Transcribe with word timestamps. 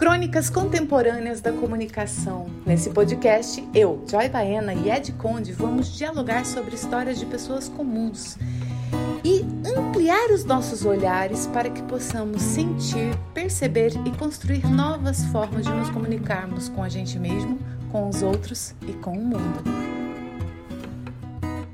Crônicas 0.00 0.48
Contemporâneas 0.48 1.42
da 1.42 1.52
Comunicação. 1.52 2.46
Nesse 2.64 2.88
podcast, 2.88 3.62
eu, 3.74 4.02
Joy 4.10 4.30
Baena 4.30 4.72
e 4.72 4.90
Ed 4.90 5.12
Conde 5.12 5.52
vamos 5.52 5.94
dialogar 5.94 6.46
sobre 6.46 6.74
histórias 6.74 7.18
de 7.18 7.26
pessoas 7.26 7.68
comuns 7.68 8.38
e 9.22 9.44
ampliar 9.76 10.30
os 10.30 10.42
nossos 10.42 10.86
olhares 10.86 11.46
para 11.48 11.68
que 11.68 11.82
possamos 11.82 12.40
sentir, 12.40 13.14
perceber 13.34 13.92
e 14.06 14.10
construir 14.12 14.66
novas 14.66 15.22
formas 15.26 15.66
de 15.66 15.70
nos 15.70 15.90
comunicarmos 15.90 16.70
com 16.70 16.82
a 16.82 16.88
gente 16.88 17.18
mesmo, 17.18 17.58
com 17.92 18.08
os 18.08 18.22
outros 18.22 18.74
e 18.88 18.94
com 18.94 19.12
o 19.12 19.22
mundo. 19.22 19.62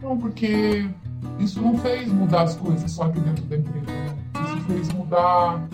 Não, 0.03 0.19
porque 0.19 0.85
isso 1.39 1.63
não 1.63 1.79
fez 1.79 2.09
mudar 2.09 2.43
as 2.43 2.57
coisas 2.57 2.91
só 2.91 3.05
aqui 3.05 3.21
dentro 3.21 3.45
da 3.45 3.57
empresa. 3.57 3.87
Né? 3.87 4.17
Isso 4.47 4.61
fez 4.67 4.93
mudar 4.95 5.69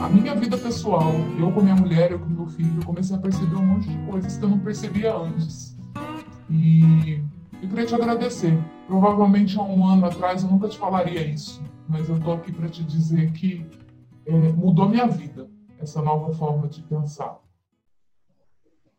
a 0.00 0.08
minha 0.08 0.34
vida 0.34 0.56
pessoal, 0.56 1.12
eu 1.38 1.52
com 1.52 1.60
minha 1.60 1.74
mulher, 1.74 2.10
eu 2.10 2.18
com 2.18 2.26
meu 2.26 2.46
filho, 2.46 2.80
eu 2.80 2.86
comecei 2.86 3.14
a 3.14 3.18
perceber 3.18 3.54
um 3.54 3.66
monte 3.66 3.86
de 3.86 3.98
coisas 4.10 4.38
que 4.38 4.42
eu 4.42 4.48
não 4.48 4.58
percebia 4.58 5.14
antes. 5.14 5.76
E 6.48 7.22
eu 7.62 7.68
queria 7.68 7.84
te 7.84 7.94
agradecer. 7.94 8.58
Provavelmente 8.86 9.58
há 9.58 9.62
um 9.62 9.86
ano 9.86 10.06
atrás 10.06 10.42
eu 10.42 10.48
nunca 10.48 10.68
te 10.68 10.78
falaria 10.78 11.22
isso, 11.22 11.62
mas 11.86 12.08
eu 12.08 12.18
tô 12.18 12.32
aqui 12.32 12.50
para 12.50 12.68
te 12.68 12.82
dizer 12.82 13.30
que 13.32 13.66
é, 14.24 14.32
mudou 14.52 14.88
minha 14.88 15.06
vida, 15.06 15.50
essa 15.78 16.00
nova 16.00 16.32
forma 16.32 16.66
de 16.66 16.80
pensar. 16.82 17.38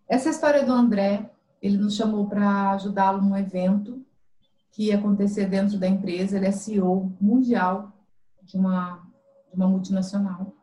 Essa 0.08 0.30
história 0.30 0.64
do 0.64 0.72
André, 0.72 1.32
ele 1.64 1.78
nos 1.78 1.96
chamou 1.96 2.28
para 2.28 2.72
ajudá-lo 2.72 3.24
num 3.24 3.36
evento 3.36 4.06
que 4.72 4.90
ia 4.90 5.00
acontecer 5.00 5.48
dentro 5.48 5.80
da 5.80 5.88
empresa. 5.88 6.38
Ele 6.38 6.46
é 6.46 6.52
CEO 6.52 7.12
mundial 7.20 7.92
de 8.44 8.56
uma, 8.56 9.02
de 9.50 9.56
uma 9.56 9.68
multinacional 9.68 10.61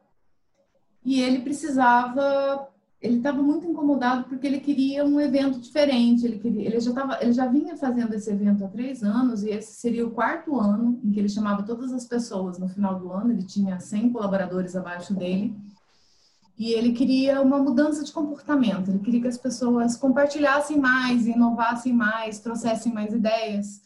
e 1.08 1.22
ele 1.22 1.40
precisava 1.40 2.68
ele 3.00 3.18
estava 3.18 3.40
muito 3.40 3.64
incomodado 3.64 4.24
porque 4.24 4.46
ele 4.46 4.58
queria 4.58 5.04
um 5.04 5.20
evento 5.20 5.60
diferente. 5.60 6.26
Ele, 6.26 6.38
queria, 6.38 6.66
ele, 6.66 6.80
já 6.80 6.92
tava, 6.92 7.18
ele 7.22 7.32
já 7.32 7.46
vinha 7.46 7.76
fazendo 7.76 8.12
esse 8.12 8.28
evento 8.28 8.64
há 8.64 8.68
três 8.68 9.04
anos 9.04 9.44
e 9.44 9.50
esse 9.50 9.74
seria 9.80 10.04
o 10.04 10.10
quarto 10.10 10.58
ano 10.58 11.00
em 11.04 11.12
que 11.12 11.20
ele 11.20 11.28
chamava 11.28 11.62
todas 11.62 11.92
as 11.92 12.04
pessoas 12.04 12.58
no 12.58 12.68
final 12.68 12.98
do 12.98 13.12
ano. 13.12 13.32
Ele 13.32 13.44
tinha 13.44 13.78
100 13.78 14.12
colaboradores 14.12 14.74
abaixo 14.74 15.14
dele 15.14 15.56
e 16.58 16.72
ele 16.72 16.92
queria 16.92 17.40
uma 17.40 17.58
mudança 17.58 18.02
de 18.02 18.10
comportamento. 18.10 18.90
Ele 18.90 18.98
queria 18.98 19.22
que 19.22 19.28
as 19.28 19.38
pessoas 19.38 19.96
compartilhassem 19.96 20.76
mais, 20.76 21.24
inovassem 21.24 21.92
mais, 21.92 22.40
trouxessem 22.40 22.92
mais 22.92 23.14
ideias. 23.14 23.80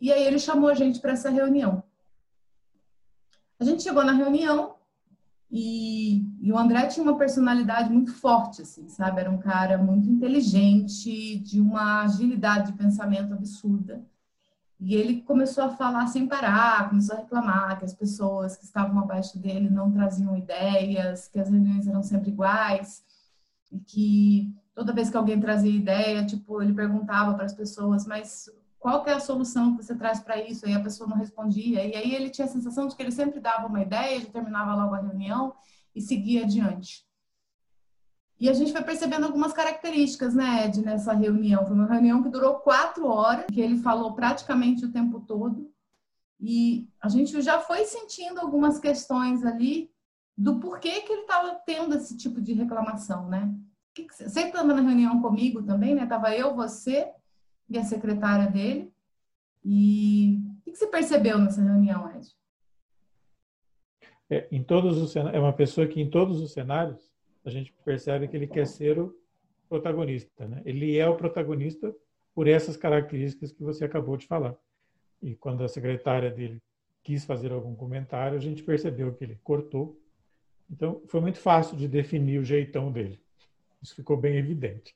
E 0.00 0.12
aí 0.12 0.24
ele 0.26 0.40
chamou 0.40 0.68
a 0.68 0.74
gente 0.74 0.98
para 1.00 1.12
essa 1.12 1.30
reunião. 1.30 1.84
A 3.60 3.64
gente 3.64 3.84
chegou 3.84 4.04
na 4.04 4.12
reunião 4.12 4.74
e, 5.56 6.26
e, 6.40 6.52
o 6.52 6.58
André 6.58 6.88
tinha 6.88 7.04
uma 7.04 7.16
personalidade 7.16 7.88
muito 7.88 8.12
forte, 8.12 8.62
assim, 8.62 8.88
sabe? 8.88 9.20
Era 9.20 9.30
um 9.30 9.38
cara 9.38 9.78
muito 9.78 10.10
inteligente, 10.10 11.38
de 11.38 11.60
uma 11.60 12.02
agilidade 12.02 12.72
de 12.72 12.78
pensamento 12.78 13.32
absurda. 13.32 14.04
E 14.80 14.96
ele 14.96 15.22
começou 15.22 15.62
a 15.62 15.70
falar 15.70 16.08
sem 16.08 16.26
parar, 16.26 16.88
começou 16.88 17.14
a 17.14 17.20
reclamar 17.20 17.78
que 17.78 17.84
as 17.84 17.94
pessoas 17.94 18.56
que 18.56 18.64
estavam 18.64 18.98
abaixo 18.98 19.38
dele 19.38 19.70
não 19.70 19.92
traziam 19.92 20.36
ideias, 20.36 21.28
que 21.28 21.38
as 21.38 21.48
reuniões 21.48 21.86
eram 21.86 22.02
sempre 22.02 22.30
iguais, 22.30 23.04
e 23.70 23.78
que 23.78 24.52
toda 24.74 24.92
vez 24.92 25.08
que 25.08 25.16
alguém 25.16 25.38
trazia 25.38 25.70
ideia, 25.70 26.26
tipo, 26.26 26.60
ele 26.60 26.74
perguntava 26.74 27.32
para 27.34 27.44
as 27.44 27.54
pessoas, 27.54 28.04
mas 28.08 28.50
qual 28.84 29.02
que 29.02 29.08
é 29.08 29.14
a 29.14 29.18
solução 29.18 29.74
que 29.74 29.82
você 29.82 29.94
traz 29.94 30.20
para 30.20 30.36
isso? 30.38 30.68
E 30.68 30.74
a 30.74 30.82
pessoa 30.82 31.08
não 31.08 31.16
respondia. 31.16 31.82
E 31.82 31.96
aí 31.96 32.14
ele 32.14 32.28
tinha 32.28 32.44
a 32.44 32.50
sensação 32.50 32.86
de 32.86 32.94
que 32.94 33.02
ele 33.02 33.12
sempre 33.12 33.40
dava 33.40 33.66
uma 33.66 33.80
ideia, 33.80 34.20
já 34.20 34.28
terminava 34.28 34.74
logo 34.74 34.94
a 34.94 35.00
reunião 35.00 35.54
e 35.94 36.02
seguia 36.02 36.42
adiante. 36.42 37.02
E 38.38 38.46
a 38.46 38.52
gente 38.52 38.72
foi 38.72 38.82
percebendo 38.82 39.24
algumas 39.24 39.54
características, 39.54 40.34
né, 40.34 40.66
Ed, 40.66 40.82
nessa 40.82 41.14
reunião. 41.14 41.64
Foi 41.64 41.74
uma 41.74 41.86
reunião 41.86 42.22
que 42.22 42.28
durou 42.28 42.56
quatro 42.56 43.06
horas, 43.06 43.46
que 43.46 43.58
ele 43.58 43.78
falou 43.78 44.12
praticamente 44.12 44.84
o 44.84 44.92
tempo 44.92 45.18
todo. 45.20 45.72
E 46.38 46.86
a 47.00 47.08
gente 47.08 47.40
já 47.40 47.60
foi 47.60 47.86
sentindo 47.86 48.38
algumas 48.38 48.78
questões 48.78 49.46
ali 49.46 49.90
do 50.36 50.60
porquê 50.60 51.00
que 51.00 51.10
ele 51.10 51.22
estava 51.22 51.54
tendo 51.64 51.94
esse 51.94 52.18
tipo 52.18 52.38
de 52.38 52.52
reclamação, 52.52 53.30
né? 53.30 53.50
Você 54.10 54.40
estava 54.40 54.74
na 54.74 54.82
reunião 54.82 55.22
comigo 55.22 55.62
também, 55.62 55.94
né? 55.94 56.04
Tava 56.04 56.36
eu, 56.36 56.54
você 56.54 57.10
e 57.68 57.78
a 57.78 57.84
secretária 57.84 58.50
dele. 58.50 58.92
E 59.64 60.40
o 60.66 60.70
que 60.70 60.76
você 60.76 60.86
percebeu 60.86 61.38
nessa 61.38 61.62
reunião, 61.62 62.10
Ed? 62.14 62.28
É, 64.30 64.48
em 64.50 64.62
todos 64.62 64.98
os 64.98 65.14
é 65.16 65.38
uma 65.38 65.52
pessoa 65.52 65.86
que 65.86 66.00
em 66.00 66.08
todos 66.10 66.40
os 66.40 66.52
cenários 66.52 67.12
a 67.44 67.50
gente 67.50 67.72
percebe 67.84 68.26
que 68.26 68.36
ele 68.36 68.46
quer 68.46 68.66
ser 68.66 68.98
o 68.98 69.14
protagonista, 69.68 70.46
né? 70.48 70.62
Ele 70.64 70.96
é 70.96 71.08
o 71.08 71.16
protagonista 71.16 71.94
por 72.34 72.48
essas 72.48 72.76
características 72.76 73.52
que 73.52 73.62
você 73.62 73.84
acabou 73.84 74.16
de 74.16 74.26
falar. 74.26 74.56
E 75.22 75.34
quando 75.34 75.62
a 75.62 75.68
secretária 75.68 76.30
dele 76.30 76.60
quis 77.02 77.24
fazer 77.24 77.52
algum 77.52 77.74
comentário, 77.74 78.36
a 78.36 78.40
gente 78.40 78.62
percebeu 78.62 79.14
que 79.14 79.24
ele 79.24 79.38
cortou. 79.44 80.00
Então, 80.70 81.02
foi 81.06 81.20
muito 81.20 81.38
fácil 81.38 81.76
de 81.76 81.86
definir 81.86 82.38
o 82.38 82.44
jeitão 82.44 82.90
dele. 82.90 83.20
Isso 83.82 83.94
ficou 83.94 84.16
bem 84.16 84.36
evidente. 84.36 84.94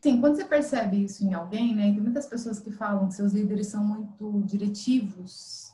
Sim, 0.00 0.20
quando 0.20 0.36
você 0.36 0.44
percebe 0.44 1.02
isso 1.02 1.24
em 1.24 1.34
alguém, 1.34 1.74
né? 1.74 1.92
Tem 1.92 2.00
muitas 2.00 2.26
pessoas 2.26 2.60
que 2.60 2.70
falam 2.70 3.08
que 3.08 3.14
seus 3.14 3.32
líderes 3.32 3.66
são 3.66 3.84
muito 3.84 4.42
diretivos 4.46 5.72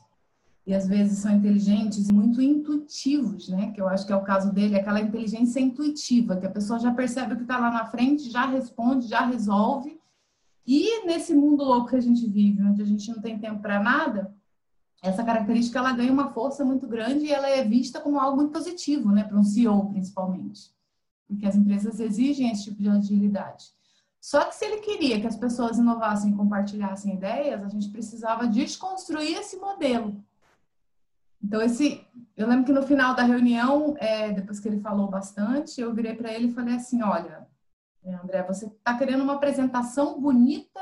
e 0.65 0.73
às 0.73 0.87
vezes 0.87 1.19
são 1.19 1.31
inteligentes 1.31 2.09
muito 2.09 2.41
intuitivos, 2.41 3.47
né? 3.49 3.71
Que 3.71 3.79
eu 3.79 3.87
acho 3.87 4.05
que 4.05 4.11
é 4.11 4.15
o 4.15 4.23
caso 4.23 4.51
dele, 4.51 4.75
aquela 4.75 4.99
inteligência 4.99 5.59
intuitiva, 5.59 6.37
que 6.37 6.47
a 6.47 6.49
pessoa 6.49 6.79
já 6.79 6.91
percebe 6.91 7.33
o 7.33 7.37
que 7.37 7.43
está 7.43 7.59
lá 7.59 7.69
na 7.69 7.85
frente, 7.85 8.31
já 8.31 8.47
responde, 8.47 9.07
já 9.07 9.23
resolve. 9.23 9.99
E 10.65 11.05
nesse 11.05 11.35
mundo 11.35 11.63
louco 11.63 11.89
que 11.89 11.95
a 11.95 12.01
gente 12.01 12.27
vive, 12.27 12.63
onde 12.63 12.81
a 12.81 12.85
gente 12.85 13.07
não 13.11 13.21
tem 13.21 13.37
tempo 13.37 13.61
para 13.61 13.79
nada, 13.79 14.33
essa 15.03 15.23
característica 15.23 15.77
ela 15.77 15.91
ganha 15.91 16.11
uma 16.11 16.31
força 16.33 16.65
muito 16.65 16.87
grande 16.87 17.25
e 17.25 17.31
ela 17.31 17.47
é 17.47 17.63
vista 17.63 18.01
como 18.01 18.19
algo 18.19 18.37
muito 18.37 18.51
positivo, 18.51 19.11
né? 19.11 19.23
Para 19.23 19.37
um 19.37 19.43
CEO, 19.43 19.91
principalmente. 19.91 20.73
Porque 21.27 21.45
as 21.45 21.55
empresas 21.55 21.99
exigem 21.99 22.49
esse 22.49 22.63
tipo 22.63 22.81
de 22.81 22.89
agilidade. 22.89 23.75
Só 24.25 24.43
que 24.45 24.55
se 24.55 24.65
ele 24.65 24.77
queria 24.77 25.21
que 25.21 25.27
as 25.27 25.35
pessoas 25.35 25.77
inovassem 25.77 26.31
e 26.31 26.35
compartilhassem 26.35 27.13
ideias, 27.13 27.63
a 27.63 27.69
gente 27.69 27.91
precisava 27.91 28.47
desconstruir 28.47 29.37
esse 29.37 29.55
modelo. 29.57 30.19
Então, 31.39 31.61
esse, 31.61 32.03
eu 32.35 32.47
lembro 32.47 32.65
que 32.65 32.71
no 32.71 32.81
final 32.81 33.13
da 33.13 33.21
reunião, 33.21 33.95
é, 33.99 34.31
depois 34.31 34.59
que 34.59 34.67
ele 34.67 34.79
falou 34.79 35.07
bastante, 35.07 35.79
eu 35.79 35.93
virei 35.93 36.15
para 36.15 36.33
ele 36.33 36.47
e 36.47 36.53
falei 36.53 36.73
assim: 36.73 37.03
Olha, 37.03 37.47
é, 38.03 38.15
André, 38.15 38.41
você 38.41 38.65
está 38.65 38.97
querendo 38.97 39.21
uma 39.21 39.35
apresentação 39.35 40.19
bonita 40.19 40.81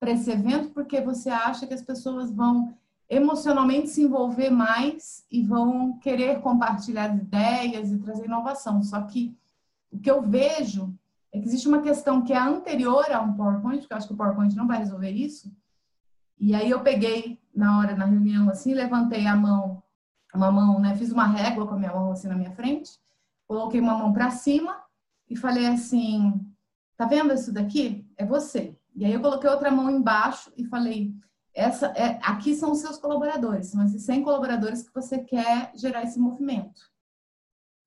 para 0.00 0.12
esse 0.12 0.30
evento 0.30 0.70
porque 0.70 0.98
você 0.98 1.28
acha 1.28 1.66
que 1.66 1.74
as 1.74 1.82
pessoas 1.82 2.32
vão 2.32 2.74
emocionalmente 3.06 3.90
se 3.90 4.00
envolver 4.00 4.48
mais 4.48 5.26
e 5.30 5.42
vão 5.42 5.98
querer 5.98 6.40
compartilhar 6.40 7.14
ideias 7.14 7.92
e 7.92 7.98
trazer 7.98 8.24
inovação. 8.24 8.82
Só 8.82 9.02
que 9.02 9.36
o 9.92 9.98
que 9.98 10.10
eu 10.10 10.22
vejo 10.22 10.98
é 11.32 11.38
que 11.38 11.46
existe 11.46 11.68
uma 11.68 11.82
questão 11.82 12.22
que 12.22 12.32
é 12.32 12.38
anterior 12.38 13.10
a 13.12 13.20
um 13.20 13.34
PowerPoint, 13.34 13.80
porque 13.80 13.92
eu 13.92 13.96
acho 13.96 14.06
que 14.06 14.14
o 14.14 14.16
PowerPoint 14.16 14.56
não 14.56 14.66
vai 14.66 14.78
resolver 14.78 15.10
isso. 15.10 15.52
E 16.38 16.54
aí 16.54 16.70
eu 16.70 16.80
peguei 16.80 17.40
na 17.54 17.78
hora, 17.78 17.96
na 17.96 18.04
reunião, 18.04 18.48
assim, 18.48 18.72
levantei 18.72 19.26
a 19.26 19.36
mão, 19.36 19.82
uma 20.34 20.50
mão, 20.50 20.78
né? 20.78 20.96
Fiz 20.96 21.10
uma 21.10 21.26
régua 21.26 21.66
com 21.66 21.74
a 21.74 21.78
minha 21.78 21.92
mão 21.92 22.12
assim 22.12 22.28
na 22.28 22.36
minha 22.36 22.52
frente, 22.52 22.92
coloquei 23.46 23.80
uma 23.80 23.96
mão 23.96 24.12
para 24.12 24.30
cima 24.30 24.80
e 25.28 25.36
falei 25.36 25.66
assim: 25.66 26.40
tá 26.96 27.06
vendo 27.06 27.34
isso 27.34 27.52
daqui? 27.52 28.06
É 28.16 28.24
você. 28.24 28.76
E 28.94 29.04
aí 29.04 29.12
eu 29.12 29.20
coloquei 29.20 29.48
outra 29.50 29.70
mão 29.70 29.90
embaixo 29.90 30.52
e 30.56 30.64
falei: 30.64 31.14
essa 31.54 31.86
é, 31.88 32.20
aqui 32.22 32.54
são 32.54 32.72
os 32.72 32.78
seus 32.78 32.98
colaboradores, 32.98 33.68
são 33.68 33.84
esses 33.84 34.04
100 34.04 34.22
colaboradores 34.22 34.82
que 34.82 34.94
você 34.94 35.18
quer 35.18 35.72
gerar 35.74 36.04
esse 36.04 36.18
movimento. 36.18 36.80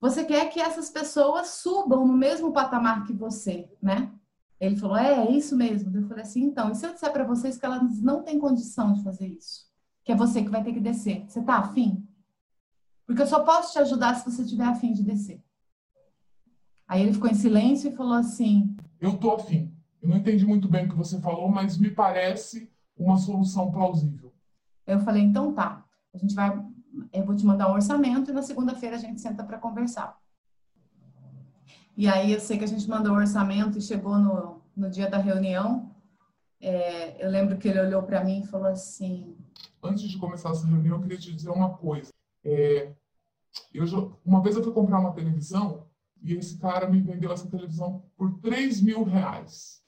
Você 0.01 0.25
quer 0.25 0.50
que 0.50 0.59
essas 0.59 0.89
pessoas 0.89 1.47
subam 1.62 2.07
no 2.07 2.17
mesmo 2.17 2.52
patamar 2.52 3.05
que 3.05 3.14
você, 3.14 3.70
né? 3.79 4.11
Ele 4.59 4.75
falou: 4.75 4.97
É, 4.97 5.28
é 5.28 5.31
isso 5.31 5.55
mesmo. 5.55 5.96
Eu 5.96 6.08
falei 6.08 6.23
assim: 6.23 6.41
Então, 6.41 6.72
e 6.72 6.75
se 6.75 6.85
eu 6.85 6.91
disser 6.91 7.14
para 7.14 7.23
vocês 7.23 7.55
que 7.55 7.66
elas 7.66 8.02
não 8.02 8.23
têm 8.23 8.40
condição 8.40 8.93
de 8.93 9.03
fazer 9.03 9.28
isso? 9.28 9.70
Que 10.03 10.11
é 10.11 10.16
você 10.16 10.43
que 10.43 10.49
vai 10.49 10.64
ter 10.64 10.73
que 10.73 10.79
descer. 10.79 11.23
Você 11.28 11.43
tá 11.43 11.58
afim? 11.58 12.03
Porque 13.05 13.22
eu 13.22 13.28
só 13.28 13.43
posso 13.43 13.73
te 13.73 13.79
ajudar 13.79 14.16
se 14.16 14.29
você 14.29 14.43
tiver 14.43 14.66
afim 14.66 14.91
de 14.91 15.03
descer. 15.03 15.40
Aí 16.87 17.03
ele 17.03 17.14
ficou 17.14 17.29
em 17.29 17.35
silêncio 17.35 17.91
e 17.91 17.96
falou 17.96 18.14
assim: 18.14 18.75
Eu 18.99 19.17
tô 19.17 19.35
afim. 19.35 19.72
Eu 20.02 20.09
não 20.09 20.17
entendi 20.17 20.47
muito 20.47 20.67
bem 20.67 20.87
o 20.87 20.90
que 20.90 20.96
você 20.96 21.22
falou, 21.22 21.47
mas 21.47 21.78
me 21.78 21.91
parece 21.91 22.72
uma 22.97 23.17
solução 23.17 23.72
plausível. 23.72 24.34
Eu 24.87 24.99
falei: 24.99 25.22
Então 25.22 25.53
tá. 25.53 25.85
A 26.11 26.17
gente 26.17 26.34
vai 26.34 26.49
eu 27.14 27.26
vou 27.26 27.35
te 27.35 27.46
mandar 27.46 27.70
um 27.70 27.73
orçamento 27.73 28.32
e 28.32 28.34
na 28.34 28.41
segunda-feira 28.41 28.96
a 28.96 28.99
gente 28.99 29.22
senta 29.22 29.43
para 29.43 29.58
conversar. 29.58 30.20
E 31.96 32.08
aí 32.08 32.32
eu 32.32 32.40
sei 32.40 32.58
que 32.58 32.64
a 32.64 32.67
gente 32.67 32.90
mandou 32.90 33.14
o 33.14 33.17
orçamento 33.17 33.78
e 33.78 33.82
chegou 33.82 34.17
no, 34.17 34.61
no 34.76 34.90
dia 34.90 35.09
da 35.09 35.17
reunião. 35.17 35.93
É, 36.59 37.23
eu 37.23 37.29
lembro 37.29 37.58
que 37.58 37.67
ele 37.67 37.79
olhou 37.79 38.03
para 38.03 38.23
mim 38.23 38.41
e 38.41 38.47
falou 38.47 38.67
assim: 38.67 39.35
Antes 39.84 40.09
de 40.09 40.17
começar 40.17 40.52
essa 40.52 40.66
reunião, 40.66 40.97
eu 40.97 41.02
queria 41.02 41.17
te 41.17 41.34
dizer 41.34 41.49
uma 41.49 41.78
coisa. 41.78 42.11
É, 42.43 42.94
eu 43.73 44.20
uma 44.26 44.41
vez 44.41 44.55
eu 44.55 44.64
fui 44.64 44.73
comprar 44.73 44.99
uma 44.99 45.14
televisão 45.14 45.87
e 46.22 46.34
esse 46.34 46.58
cara 46.58 46.87
me 46.90 47.02
vendeu 47.02 47.32
essa 47.32 47.49
televisão 47.49 48.03
por 48.16 48.40
3 48.40 48.82
mil 48.82 49.03
reais. 49.03 49.82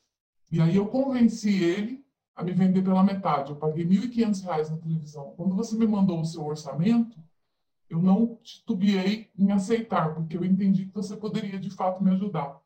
E 0.52 0.60
aí 0.60 0.76
eu 0.76 0.88
convenci 0.88 1.64
ele 1.64 2.06
a 2.36 2.44
me 2.44 2.52
vender 2.52 2.82
pela 2.82 3.04
metade. 3.04 3.52
Eu 3.52 3.58
paguei 3.58 3.86
1.500 3.86 4.44
reais 4.44 4.70
na 4.70 4.78
televisão. 4.78 5.34
Quando 5.38 5.56
você 5.56 5.76
me 5.76 5.88
mandou 5.88 6.20
o 6.20 6.26
seu 6.26 6.46
orçamento, 6.46 7.18
eu 7.90 8.02
não 8.02 8.40
titubeei 8.42 9.30
em 9.38 9.52
aceitar, 9.52 10.14
porque 10.16 10.36
eu 10.36 10.44
entendi 10.44 10.86
que 10.86 10.94
você 10.94 11.16
poderia 11.16 11.60
de 11.60 11.70
fato 11.70 12.04
me 12.04 12.12
ajudar. 12.12 12.60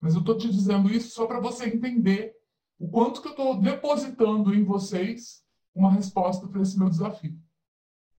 Mas 0.00 0.14
eu 0.14 0.20
estou 0.20 0.36
te 0.36 0.50
dizendo 0.50 0.90
isso 0.90 1.14
só 1.14 1.26
para 1.26 1.40
você 1.40 1.66
entender 1.66 2.34
o 2.78 2.88
quanto 2.88 3.22
que 3.22 3.28
eu 3.28 3.32
estou 3.32 3.60
depositando 3.60 4.52
em 4.54 4.64
vocês 4.64 5.44
uma 5.74 5.92
resposta 5.92 6.46
para 6.46 6.60
esse 6.60 6.78
meu 6.78 6.88
desafio. 6.88 7.38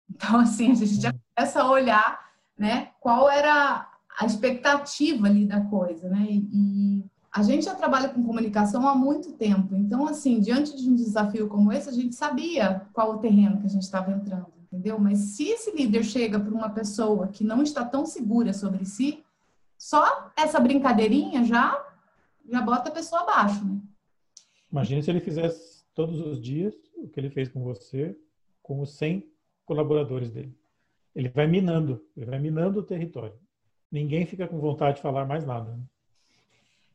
Então, 0.09 0.39
assim, 0.39 0.71
a 0.71 0.75
gente 0.75 1.01
já 1.01 1.13
começa 1.35 1.61
a 1.61 1.69
olhar 1.69 2.31
né, 2.57 2.91
qual 2.99 3.29
era 3.29 3.91
a 4.17 4.25
expectativa 4.25 5.27
ali 5.27 5.45
da 5.45 5.61
coisa, 5.61 6.09
né? 6.09 6.25
E, 6.29 7.05
a 7.35 7.43
gente 7.43 7.65
já 7.65 7.75
trabalha 7.75 8.07
com 8.07 8.23
comunicação 8.23 8.87
há 8.87 8.95
muito 8.95 9.33
tempo. 9.33 9.75
Então, 9.75 10.07
assim, 10.07 10.39
diante 10.39 10.73
de 10.73 10.89
um 10.89 10.95
desafio 10.95 11.49
como 11.49 11.69
esse, 11.69 11.89
a 11.89 11.91
gente 11.91 12.15
sabia 12.15 12.87
qual 12.93 13.15
o 13.15 13.17
terreno 13.17 13.59
que 13.59 13.65
a 13.65 13.69
gente 13.69 13.81
estava 13.81 14.09
entrando, 14.09 14.53
entendeu? 14.63 14.97
Mas 14.97 15.17
se 15.17 15.49
esse 15.49 15.75
líder 15.75 16.05
chega 16.05 16.39
para 16.39 16.53
uma 16.53 16.69
pessoa 16.69 17.27
que 17.27 17.43
não 17.43 17.61
está 17.61 17.83
tão 17.83 18.05
segura 18.05 18.53
sobre 18.53 18.85
si, 18.85 19.21
só 19.77 20.31
essa 20.37 20.61
brincadeirinha 20.61 21.43
já 21.43 21.85
já 22.49 22.61
bota 22.61 22.87
a 22.87 22.93
pessoa 22.93 23.23
abaixo, 23.23 23.65
né? 23.65 23.81
Imagine 24.71 25.03
se 25.03 25.09
ele 25.09 25.19
fizesse 25.19 25.83
todos 25.93 26.21
os 26.21 26.39
dias 26.39 26.73
o 26.95 27.09
que 27.09 27.19
ele 27.19 27.29
fez 27.29 27.49
com 27.49 27.61
você, 27.61 28.17
com 28.61 28.79
os 28.79 28.95
100 28.95 29.29
colaboradores 29.65 30.29
dele. 30.29 30.57
Ele 31.13 31.27
vai 31.27 31.47
minando, 31.47 32.01
ele 32.15 32.27
vai 32.27 32.39
minando 32.39 32.79
o 32.79 32.83
território. 32.83 33.37
Ninguém 33.91 34.25
fica 34.25 34.47
com 34.47 34.57
vontade 34.57 34.97
de 34.97 35.01
falar 35.01 35.25
mais 35.25 35.45
nada. 35.45 35.71
Né? 35.71 35.83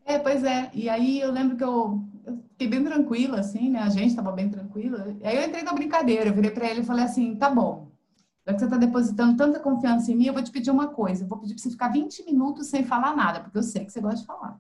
É, 0.04 0.18
pois 0.18 0.42
é. 0.44 0.70
E 0.74 0.88
aí 0.88 1.20
eu 1.20 1.30
lembro 1.30 1.56
que 1.56 1.64
eu, 1.64 2.02
eu 2.24 2.42
fiquei 2.50 2.68
bem 2.68 2.82
tranquila, 2.84 3.40
assim, 3.40 3.70
né? 3.70 3.80
A 3.80 3.88
gente 3.88 4.08
estava 4.08 4.32
bem 4.32 4.48
tranquila. 4.48 5.16
E 5.20 5.26
aí 5.26 5.36
eu 5.36 5.46
entrei 5.46 5.62
na 5.62 5.72
brincadeira, 5.72 6.28
eu 6.28 6.34
virei 6.34 6.50
para 6.50 6.68
ele 6.68 6.80
e 6.80 6.84
falei 6.84 7.04
assim: 7.04 7.36
tá 7.36 7.50
bom, 7.50 7.90
já 8.46 8.54
que 8.54 8.58
você 8.58 8.64
está 8.64 8.76
depositando 8.76 9.36
tanta 9.36 9.60
confiança 9.60 10.10
em 10.10 10.16
mim, 10.16 10.26
eu 10.26 10.32
vou 10.32 10.42
te 10.42 10.50
pedir 10.50 10.70
uma 10.70 10.88
coisa. 10.88 11.24
Eu 11.24 11.28
vou 11.28 11.38
pedir 11.38 11.54
para 11.54 11.62
você 11.62 11.70
ficar 11.70 11.88
20 11.88 12.24
minutos 12.24 12.66
sem 12.68 12.84
falar 12.84 13.14
nada, 13.14 13.40
porque 13.40 13.58
eu 13.58 13.62
sei 13.62 13.84
que 13.84 13.92
você 13.92 14.00
gosta 14.00 14.20
de 14.20 14.26
falar. 14.26 14.58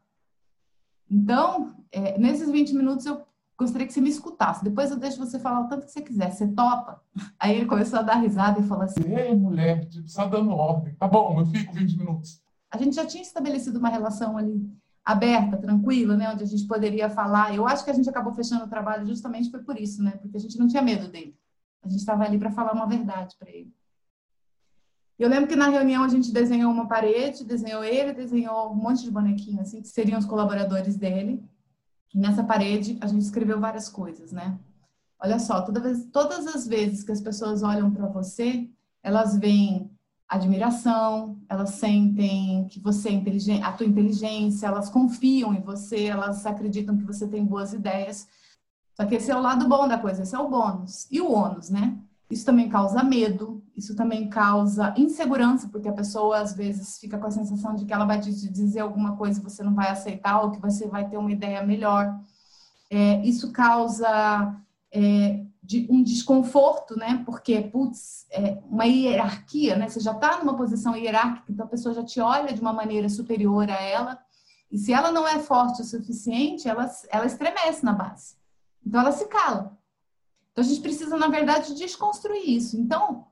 Então, 1.10 1.74
é, 1.90 2.16
nesses 2.18 2.48
20 2.48 2.74
minutos 2.74 3.04
eu 3.06 3.22
gostaria 3.58 3.86
que 3.86 3.92
você 3.92 4.00
me 4.00 4.08
escutasse. 4.08 4.62
Depois 4.62 4.90
eu 4.90 4.96
deixo 4.96 5.18
você 5.18 5.38
falar 5.38 5.62
o 5.62 5.68
tanto 5.68 5.86
que 5.86 5.92
você 5.92 6.00
quiser. 6.00 6.30
Você 6.30 6.46
topa? 6.48 7.02
Aí 7.38 7.56
ele 7.56 7.66
começou 7.66 7.98
a 7.98 8.02
dar 8.02 8.16
risada 8.16 8.60
e 8.60 8.66
falou 8.66 8.84
assim: 8.84 9.02
Ei, 9.12 9.34
mulher, 9.34 9.86
tipo, 9.86 10.08
só 10.08 10.26
dando 10.26 10.50
ordem. 10.50 10.94
Tá 10.94 11.08
bom, 11.08 11.40
eu 11.40 11.46
fico 11.46 11.72
20 11.72 11.98
minutos. 11.98 12.40
A 12.70 12.78
gente 12.78 12.94
já 12.94 13.04
tinha 13.04 13.22
estabelecido 13.22 13.78
uma 13.78 13.88
relação 13.88 14.36
ali 14.36 14.70
aberta, 15.04 15.56
tranquila, 15.56 16.16
né, 16.16 16.30
onde 16.30 16.44
a 16.44 16.46
gente 16.46 16.66
poderia 16.66 17.08
falar. 17.08 17.54
Eu 17.54 17.66
acho 17.66 17.84
que 17.84 17.90
a 17.90 17.94
gente 17.94 18.08
acabou 18.08 18.32
fechando 18.32 18.64
o 18.64 18.68
trabalho 18.68 19.06
justamente 19.06 19.50
foi 19.50 19.62
por 19.62 19.78
isso, 19.78 20.02
né, 20.02 20.12
porque 20.20 20.36
a 20.36 20.40
gente 20.40 20.58
não 20.58 20.68
tinha 20.68 20.82
medo 20.82 21.08
dele. 21.08 21.36
A 21.82 21.88
gente 21.88 22.00
estava 22.00 22.24
ali 22.24 22.38
para 22.38 22.50
falar 22.50 22.72
uma 22.72 22.86
verdade 22.86 23.36
para 23.38 23.50
ele. 23.50 23.72
Eu 25.18 25.28
lembro 25.28 25.48
que 25.48 25.56
na 25.56 25.68
reunião 25.68 26.02
a 26.02 26.08
gente 26.08 26.32
desenhou 26.32 26.72
uma 26.72 26.88
parede, 26.88 27.44
desenhou 27.44 27.84
ele, 27.84 28.12
desenhou 28.12 28.72
um 28.72 28.74
monte 28.74 29.02
de 29.02 29.10
bonequinhos, 29.10 29.60
assim, 29.60 29.82
que 29.82 29.88
seriam 29.88 30.18
os 30.18 30.24
colaboradores 30.24 30.96
dele. 30.96 31.44
E 32.14 32.18
nessa 32.18 32.42
parede 32.42 32.96
a 33.00 33.06
gente 33.06 33.22
escreveu 33.22 33.60
várias 33.60 33.88
coisas, 33.88 34.32
né? 34.32 34.58
Olha 35.22 35.38
só, 35.38 35.60
toda 35.60 35.78
vez, 35.78 36.06
todas 36.06 36.46
as 36.46 36.66
vezes 36.66 37.04
que 37.04 37.12
as 37.12 37.20
pessoas 37.20 37.62
olham 37.62 37.90
para 37.90 38.06
você, 38.06 38.66
elas 39.02 39.38
veem 39.38 39.89
admiração, 40.30 41.36
elas 41.48 41.70
sentem 41.70 42.64
que 42.68 42.78
você 42.78 43.08
é 43.08 43.12
inteligente, 43.12 43.64
a 43.64 43.72
tua 43.72 43.84
inteligência, 43.84 44.68
elas 44.68 44.88
confiam 44.88 45.52
em 45.52 45.60
você, 45.60 46.04
elas 46.04 46.46
acreditam 46.46 46.96
que 46.96 47.04
você 47.04 47.26
tem 47.26 47.44
boas 47.44 47.72
ideias. 47.72 48.28
Só 48.94 49.04
que 49.04 49.16
esse 49.16 49.28
é 49.28 49.36
o 49.36 49.42
lado 49.42 49.68
bom 49.68 49.88
da 49.88 49.98
coisa, 49.98 50.22
esse 50.22 50.34
é 50.34 50.38
o 50.38 50.48
bônus. 50.48 51.08
E 51.10 51.20
o 51.20 51.32
ônus, 51.32 51.68
né? 51.68 51.98
Isso 52.30 52.46
também 52.46 52.68
causa 52.68 53.02
medo, 53.02 53.60
isso 53.76 53.96
também 53.96 54.28
causa 54.28 54.94
insegurança, 54.96 55.68
porque 55.68 55.88
a 55.88 55.92
pessoa 55.92 56.38
às 56.38 56.54
vezes 56.54 56.96
fica 56.98 57.18
com 57.18 57.26
a 57.26 57.30
sensação 57.32 57.74
de 57.74 57.84
que 57.84 57.92
ela 57.92 58.04
vai 58.04 58.20
te 58.20 58.30
dizer 58.30 58.80
alguma 58.80 59.16
coisa 59.16 59.40
e 59.40 59.42
você 59.42 59.64
não 59.64 59.74
vai 59.74 59.90
aceitar, 59.90 60.40
ou 60.42 60.52
que 60.52 60.60
você 60.60 60.86
vai 60.86 61.08
ter 61.08 61.16
uma 61.16 61.32
ideia 61.32 61.66
melhor. 61.66 62.20
É, 62.88 63.20
isso 63.26 63.50
causa 63.50 64.54
é, 64.92 65.44
de 65.70 65.86
um 65.88 66.02
desconforto, 66.02 66.96
né? 66.96 67.22
Porque, 67.24 67.60
putz, 67.60 68.26
é 68.32 68.58
uma 68.68 68.86
hierarquia, 68.86 69.76
né? 69.76 69.88
Você 69.88 70.00
já 70.00 70.10
está 70.10 70.38
numa 70.38 70.56
posição 70.56 70.96
hierárquica, 70.96 71.52
então 71.52 71.64
a 71.64 71.68
pessoa 71.68 71.94
já 71.94 72.02
te 72.02 72.20
olha 72.20 72.52
de 72.52 72.60
uma 72.60 72.72
maneira 72.72 73.08
superior 73.08 73.70
a 73.70 73.80
ela. 73.80 74.18
E 74.68 74.76
se 74.76 74.92
ela 74.92 75.12
não 75.12 75.28
é 75.28 75.38
forte 75.38 75.80
o 75.80 75.84
suficiente, 75.84 76.68
ela, 76.68 76.90
ela 77.08 77.24
estremece 77.24 77.84
na 77.84 77.92
base. 77.92 78.34
Então 78.84 79.00
ela 79.00 79.12
se 79.12 79.26
cala. 79.26 79.78
Então 80.50 80.64
a 80.64 80.66
gente 80.66 80.80
precisa, 80.80 81.16
na 81.16 81.28
verdade, 81.28 81.76
desconstruir 81.76 82.50
isso. 82.50 82.76
Então, 82.76 83.28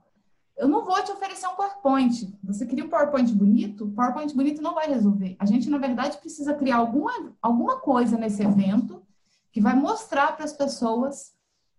eu 0.57 0.69
não 0.69 0.85
vou 0.85 1.03
te 1.03 1.11
oferecer 1.11 1.49
um 1.49 1.57
PowerPoint. 1.57 2.39
Você 2.45 2.65
cria 2.67 2.85
um 2.85 2.89
PowerPoint 2.89 3.33
bonito, 3.33 3.89
PowerPoint 3.89 4.33
bonito 4.33 4.63
não 4.63 4.77
vai 4.77 4.87
resolver. 4.87 5.35
A 5.41 5.45
gente, 5.45 5.69
na 5.69 5.79
verdade, 5.79 6.19
precisa 6.19 6.55
criar 6.55 6.77
alguma, 6.77 7.35
alguma 7.43 7.81
coisa 7.81 8.17
nesse 8.17 8.45
evento 8.45 9.03
que 9.51 9.61
vai 9.61 9.75
mostrar 9.75 10.37
para 10.37 10.45
as 10.45 10.53
pessoas 10.53 11.37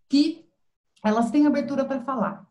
que 0.10 0.49
elas 1.04 1.32
têm 1.32 1.48
abertura 1.48 1.86
para 1.86 2.02
falar. 2.02 2.48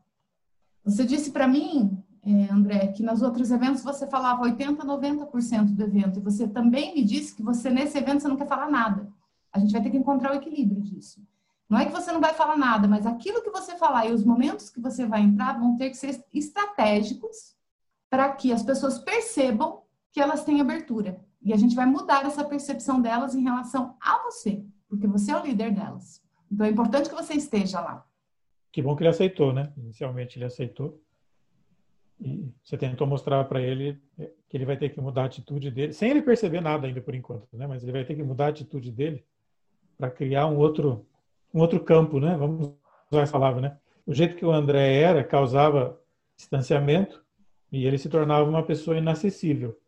Você 0.85 1.05
disse 1.05 1.31
para 1.31 1.47
mim, 1.47 2.03
é, 2.23 2.53
André, 2.53 2.89
que 2.89 3.03
nos 3.03 3.23
outros 3.23 3.51
eventos 3.51 3.83
você 3.83 4.07
falava 4.07 4.43
80, 4.43 4.85
90% 4.85 5.75
do 5.75 5.83
evento. 5.83 6.19
E 6.19 6.23
você 6.23 6.49
também 6.49 6.95
me 6.95 7.05
disse 7.05 7.35
que 7.35 7.43
você, 7.43 7.71
nesse 7.71 7.99
evento, 7.99 8.21
você 8.21 8.29
não 8.29 8.37
quer 8.37 8.49
falar 8.49 8.71
nada. 8.71 9.09
A 9.53 9.59
gente 9.59 9.73
vai 9.73 9.83
ter 9.83 9.91
que 9.91 9.97
encontrar 9.97 10.33
o 10.33 10.37
equilíbrio 10.37 10.83
disso. 10.83 11.23
Não 11.69 11.79
é 11.79 11.85
que 11.85 11.93
você 11.93 12.11
não 12.11 12.21
vai 12.21 12.33
falar 12.33 12.57
nada, 12.57 12.89
mas 12.89 13.07
aquilo 13.07 13.43
que 13.43 13.51
você 13.51 13.77
falar 13.77 14.07
e 14.07 14.13
os 14.13 14.25
momentos 14.25 14.71
que 14.71 14.81
você 14.81 15.05
vai 15.05 15.21
entrar 15.21 15.59
vão 15.59 15.77
ter 15.77 15.91
que 15.91 15.97
ser 15.97 16.25
estratégicos 16.33 17.55
para 18.09 18.33
que 18.33 18.53
as 18.53 18.63
pessoas 18.63 18.99
percebam 18.99 19.83
que 20.11 20.21
elas 20.21 20.45
têm 20.45 20.61
abertura. 20.61 21.21
E 21.43 21.53
a 21.53 21.57
gente 21.57 21.77
vai 21.77 21.85
mudar 21.85 22.25
essa 22.25 22.45
percepção 22.45 23.01
delas 23.01 23.35
em 23.35 23.43
relação 23.43 23.97
a 24.01 24.23
você, 24.25 24.65
porque 24.89 25.07
você 25.07 25.31
é 25.31 25.37
o 25.37 25.45
líder 25.45 25.75
delas. 25.75 26.23
Então 26.51 26.67
é 26.67 26.71
importante 26.71 27.11
que 27.11 27.15
você 27.15 27.35
esteja 27.35 27.81
lá. 27.81 28.05
Que 28.73 28.83
bom 28.83 28.95
que 28.95 29.03
ele 29.03 29.11
aceitou, 29.11 29.53
né? 29.53 29.73
Inicialmente 29.77 30.39
ele 30.39 30.45
aceitou. 30.45 31.01
E 32.21 32.53
você 32.65 32.77
tentou 32.77 33.07
mostrar 33.07 33.45
para 33.45 33.61
ele 33.61 34.01
que 34.49 34.57
ele 34.57 34.65
vai 34.65 34.77
ter 34.77 34.89
que 34.89 35.01
mudar 35.01 35.23
a 35.23 35.27
atitude 35.27 35.71
dele, 35.71 35.93
sem 35.93 36.11
ele 36.11 36.23
perceber 36.23 36.61
nada 36.61 36.87
ainda 36.87 37.01
por 37.01 37.15
enquanto, 37.15 37.57
né? 37.57 37.67
Mas 37.67 37.83
ele 37.83 37.93
vai 37.93 38.05
ter 38.05 38.15
que 38.15 38.23
mudar 38.23 38.47
a 38.47 38.49
atitude 38.49 38.91
dele 38.91 39.25
para 39.97 40.11
criar 40.11 40.47
um 40.47 40.59
outro 40.59 41.07
um 41.53 41.61
outro 41.61 41.81
campo, 41.81 42.21
né? 42.21 42.37
Vamos 42.37 42.75
usar 43.11 43.23
essa 43.23 43.33
palavra, 43.33 43.61
né? 43.61 43.79
O 44.07 44.15
jeito 44.15 44.37
que 44.37 44.45
o 44.45 44.53
André 44.53 45.01
era 45.01 45.25
causava 45.25 45.99
distanciamento 46.37 47.23
e 47.71 47.87
ele 47.87 47.99
se 47.99 48.09
tornava 48.09 48.49
uma 48.49 48.63
pessoa 48.63 48.97
inacessível. 48.97 49.79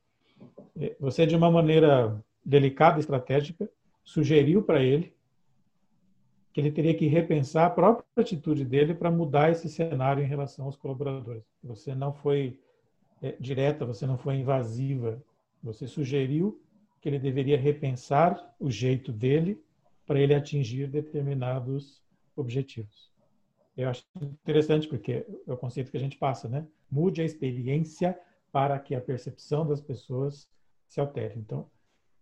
Você, 0.98 1.26
de 1.26 1.36
uma 1.36 1.50
maneira 1.50 2.22
delicada, 2.44 2.98
estratégica, 2.98 3.68
sugeriu 4.02 4.62
para 4.62 4.82
ele 4.82 5.14
que 6.52 6.60
ele 6.60 6.72
teria 6.72 6.94
que 6.94 7.06
repensar 7.06 7.66
a 7.66 7.70
própria 7.70 8.04
atitude 8.16 8.64
dele 8.64 8.94
para 8.94 9.10
mudar 9.10 9.50
esse 9.50 9.68
cenário 9.68 10.22
em 10.22 10.26
relação 10.26 10.66
aos 10.66 10.76
colaboradores. 10.76 11.44
Você 11.62 11.94
não 11.94 12.12
foi 12.12 12.58
é, 13.22 13.36
direta, 13.38 13.86
você 13.86 14.06
não 14.06 14.18
foi 14.18 14.36
invasiva, 14.36 15.22
você 15.62 15.86
sugeriu 15.86 16.60
que 17.00 17.08
ele 17.08 17.18
deveria 17.18 17.56
repensar 17.56 18.54
o 18.58 18.70
jeito 18.70 19.12
dele 19.12 19.62
para 20.06 20.18
ele 20.18 20.34
atingir 20.34 20.88
determinados 20.88 22.02
objetivos. 22.34 23.10
Eu 23.76 23.88
acho 23.88 24.04
interessante 24.20 24.88
porque 24.88 25.24
é 25.46 25.52
o 25.52 25.56
conceito 25.56 25.90
que 25.90 25.96
a 25.96 26.00
gente 26.00 26.18
passa, 26.18 26.48
né? 26.48 26.66
Mude 26.90 27.22
a 27.22 27.24
experiência 27.24 28.18
para 28.50 28.78
que 28.78 28.94
a 28.94 29.00
percepção 29.00 29.66
das 29.66 29.80
pessoas 29.80 30.48
se 30.88 31.00
altere. 31.00 31.38
Então, 31.38 31.70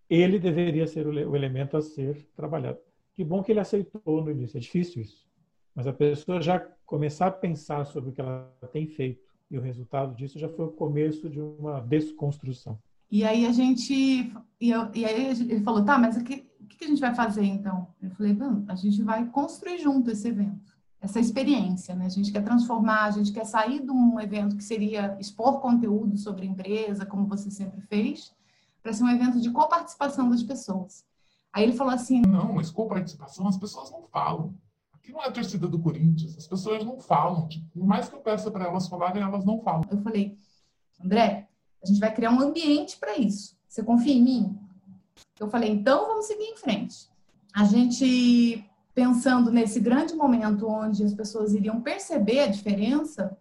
ele 0.08 0.38
deveria 0.38 0.86
ser 0.86 1.06
o 1.06 1.34
elemento 1.34 1.76
a 1.76 1.82
ser 1.82 2.28
trabalhado. 2.36 2.78
Que 3.18 3.24
bom 3.24 3.42
que 3.42 3.50
ele 3.50 3.58
aceitou 3.58 4.22
no 4.22 4.30
início. 4.30 4.56
É 4.56 4.60
difícil 4.60 5.02
isso. 5.02 5.26
Mas 5.74 5.88
a 5.88 5.92
pessoa 5.92 6.40
já 6.40 6.60
começar 6.86 7.26
a 7.26 7.32
pensar 7.32 7.84
sobre 7.84 8.10
o 8.10 8.12
que 8.12 8.20
ela 8.20 8.48
tem 8.72 8.86
feito 8.86 9.26
e 9.50 9.58
o 9.58 9.60
resultado 9.60 10.14
disso 10.14 10.38
já 10.38 10.48
foi 10.48 10.66
o 10.66 10.70
começo 10.70 11.28
de 11.28 11.40
uma 11.40 11.80
desconstrução. 11.80 12.78
E 13.10 13.24
aí 13.24 13.44
a 13.44 13.50
gente. 13.50 13.92
E, 14.60 14.70
eu, 14.70 14.88
e 14.94 15.04
aí 15.04 15.30
ele 15.30 15.60
falou: 15.62 15.84
tá, 15.84 15.98
mas 15.98 16.16
o 16.16 16.22
que, 16.22 16.46
que 16.68 16.84
a 16.84 16.86
gente 16.86 17.00
vai 17.00 17.12
fazer 17.12 17.42
então? 17.42 17.88
Eu 18.00 18.12
falei: 18.12 18.36
a 18.68 18.76
gente 18.76 19.02
vai 19.02 19.26
construir 19.30 19.78
junto 19.78 20.12
esse 20.12 20.28
evento, 20.28 20.78
essa 21.00 21.18
experiência, 21.18 21.96
né? 21.96 22.06
A 22.06 22.10
gente 22.10 22.30
quer 22.30 22.44
transformar, 22.44 23.06
a 23.06 23.10
gente 23.10 23.32
quer 23.32 23.46
sair 23.46 23.84
de 23.84 23.90
um 23.90 24.20
evento 24.20 24.56
que 24.56 24.62
seria 24.62 25.16
expor 25.18 25.58
conteúdo 25.58 26.16
sobre 26.16 26.46
empresa, 26.46 27.04
como 27.04 27.26
você 27.26 27.50
sempre 27.50 27.80
fez, 27.80 28.32
para 28.80 28.92
ser 28.92 29.02
um 29.02 29.10
evento 29.10 29.40
de 29.40 29.50
coparticipação 29.50 30.30
das 30.30 30.44
pessoas. 30.44 31.07
Aí 31.52 31.64
ele 31.64 31.72
falou 31.72 31.92
assim: 31.92 32.20
Não, 32.22 32.52
mas 32.52 32.70
com 32.70 32.88
participação 32.88 33.46
as 33.48 33.56
pessoas 33.56 33.90
não 33.90 34.02
falam. 34.02 34.54
Aqui 34.92 35.12
não 35.12 35.22
é 35.22 35.28
a 35.28 35.32
torcida 35.32 35.66
do 35.66 35.78
Corinthians, 35.78 36.36
as 36.36 36.46
pessoas 36.46 36.84
não 36.84 37.00
falam. 37.00 37.48
Tipo, 37.48 37.66
por 37.70 37.86
mais 37.86 38.08
que 38.08 38.14
eu 38.14 38.20
peça 38.20 38.50
para 38.50 38.64
elas 38.64 38.88
falarem, 38.88 39.22
elas 39.22 39.44
não 39.44 39.60
falam. 39.60 39.84
Eu 39.90 40.00
falei: 40.02 40.36
André, 41.02 41.48
a 41.82 41.86
gente 41.86 42.00
vai 42.00 42.12
criar 42.12 42.30
um 42.30 42.40
ambiente 42.40 42.98
para 42.98 43.16
isso. 43.16 43.56
Você 43.68 43.82
confia 43.82 44.14
em 44.14 44.22
mim? 44.22 44.58
Eu 45.38 45.48
falei, 45.48 45.70
então 45.70 46.06
vamos 46.06 46.26
seguir 46.26 46.44
em 46.44 46.56
frente. 46.56 47.08
A 47.54 47.64
gente, 47.64 48.64
pensando 48.94 49.50
nesse 49.50 49.80
grande 49.80 50.14
momento 50.14 50.68
onde 50.68 51.04
as 51.04 51.14
pessoas 51.14 51.54
iriam 51.54 51.80
perceber 51.80 52.40
a 52.40 52.46
diferença, 52.48 53.36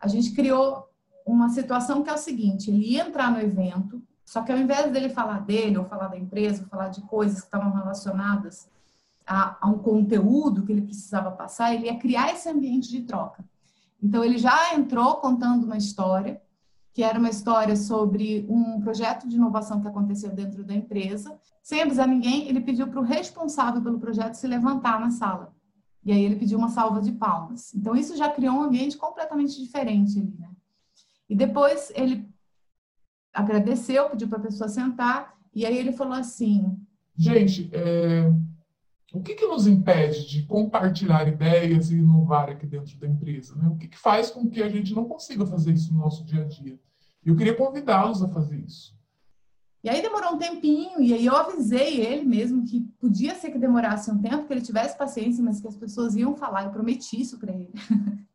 a 0.00 0.08
gente 0.08 0.32
criou 0.32 0.88
uma 1.26 1.48
situação 1.48 2.02
que 2.02 2.10
é 2.10 2.14
o 2.14 2.18
seguinte: 2.18 2.70
ele 2.70 2.92
ia 2.92 3.06
entrar 3.06 3.30
no 3.30 3.40
evento, 3.40 4.02
só 4.32 4.40
que 4.40 4.50
ao 4.50 4.56
invés 4.56 4.90
dele 4.90 5.10
falar 5.10 5.40
dele, 5.40 5.76
ou 5.76 5.84
falar 5.84 6.08
da 6.08 6.16
empresa, 6.16 6.62
ou 6.62 6.68
falar 6.70 6.88
de 6.88 7.02
coisas 7.02 7.40
que 7.40 7.44
estavam 7.44 7.70
relacionadas 7.70 8.66
a, 9.26 9.58
a, 9.60 9.68
um 9.68 9.76
conteúdo 9.76 10.64
que 10.64 10.72
ele 10.72 10.80
precisava 10.80 11.30
passar, 11.30 11.74
ele 11.74 11.84
ia 11.84 11.98
criar 11.98 12.32
esse 12.32 12.48
ambiente 12.48 12.88
de 12.88 13.02
troca. 13.02 13.44
Então, 14.02 14.24
ele 14.24 14.38
já 14.38 14.74
entrou 14.74 15.16
contando 15.16 15.64
uma 15.64 15.76
história, 15.76 16.40
que 16.94 17.02
era 17.02 17.18
uma 17.18 17.28
história 17.28 17.76
sobre 17.76 18.46
um 18.48 18.80
projeto 18.80 19.28
de 19.28 19.36
inovação 19.36 19.82
que 19.82 19.88
aconteceu 19.88 20.30
dentro 20.30 20.64
da 20.64 20.72
empresa. 20.72 21.38
Sem 21.62 21.82
avisar 21.82 22.08
ninguém, 22.08 22.48
ele 22.48 22.62
pediu 22.62 22.88
para 22.88 23.00
o 23.00 23.04
responsável 23.04 23.82
pelo 23.82 24.00
projeto 24.00 24.36
se 24.36 24.46
levantar 24.46 24.98
na 24.98 25.10
sala. 25.10 25.54
E 26.06 26.10
aí 26.10 26.24
ele 26.24 26.36
pediu 26.36 26.56
uma 26.56 26.70
salva 26.70 27.02
de 27.02 27.12
palmas. 27.12 27.74
Então, 27.74 27.94
isso 27.94 28.16
já 28.16 28.30
criou 28.30 28.54
um 28.54 28.62
ambiente 28.62 28.96
completamente 28.96 29.60
diferente 29.60 30.18
ali, 30.18 30.34
né? 30.38 30.48
E 31.28 31.36
depois 31.36 31.92
ele 31.94 32.32
agradeceu, 33.32 34.10
pediu 34.10 34.28
para 34.28 34.38
a 34.38 34.42
pessoa 34.42 34.68
sentar, 34.68 35.34
e 35.54 35.66
aí 35.66 35.76
ele 35.76 35.92
falou 35.92 36.14
assim: 36.14 36.76
Gente, 37.16 37.70
é, 37.72 38.32
o 39.12 39.20
que, 39.20 39.34
que 39.34 39.46
nos 39.46 39.66
impede 39.66 40.26
de 40.26 40.42
compartilhar 40.44 41.28
ideias 41.28 41.90
e 41.90 41.96
inovar 41.96 42.48
aqui 42.48 42.66
dentro 42.66 42.96
da 42.98 43.06
empresa? 43.06 43.54
Né? 43.56 43.68
O 43.68 43.76
que, 43.76 43.88
que 43.88 43.98
faz 43.98 44.30
com 44.30 44.48
que 44.48 44.62
a 44.62 44.68
gente 44.68 44.94
não 44.94 45.04
consiga 45.04 45.44
fazer 45.46 45.72
isso 45.72 45.92
no 45.92 46.00
nosso 46.00 46.24
dia 46.24 46.42
a 46.42 46.44
dia? 46.44 46.78
Eu 47.24 47.36
queria 47.36 47.54
convidá-los 47.54 48.22
a 48.22 48.28
fazer 48.28 48.58
isso. 48.58 48.96
E 49.84 49.90
aí 49.90 50.00
demorou 50.00 50.34
um 50.34 50.38
tempinho, 50.38 51.00
e 51.00 51.12
aí 51.12 51.26
eu 51.26 51.36
avisei 51.36 52.00
ele 52.00 52.24
mesmo 52.24 52.64
que 52.64 52.80
podia 53.00 53.34
ser 53.34 53.50
que 53.50 53.58
demorasse 53.58 54.10
um 54.10 54.18
tempo, 54.18 54.46
que 54.46 54.52
ele 54.52 54.62
tivesse 54.62 54.96
paciência, 54.96 55.42
mas 55.42 55.60
que 55.60 55.66
as 55.66 55.76
pessoas 55.76 56.14
iam 56.14 56.36
falar, 56.36 56.64
eu 56.64 56.70
prometi 56.70 57.20
isso 57.20 57.38
para 57.38 57.52
ele. 57.52 57.72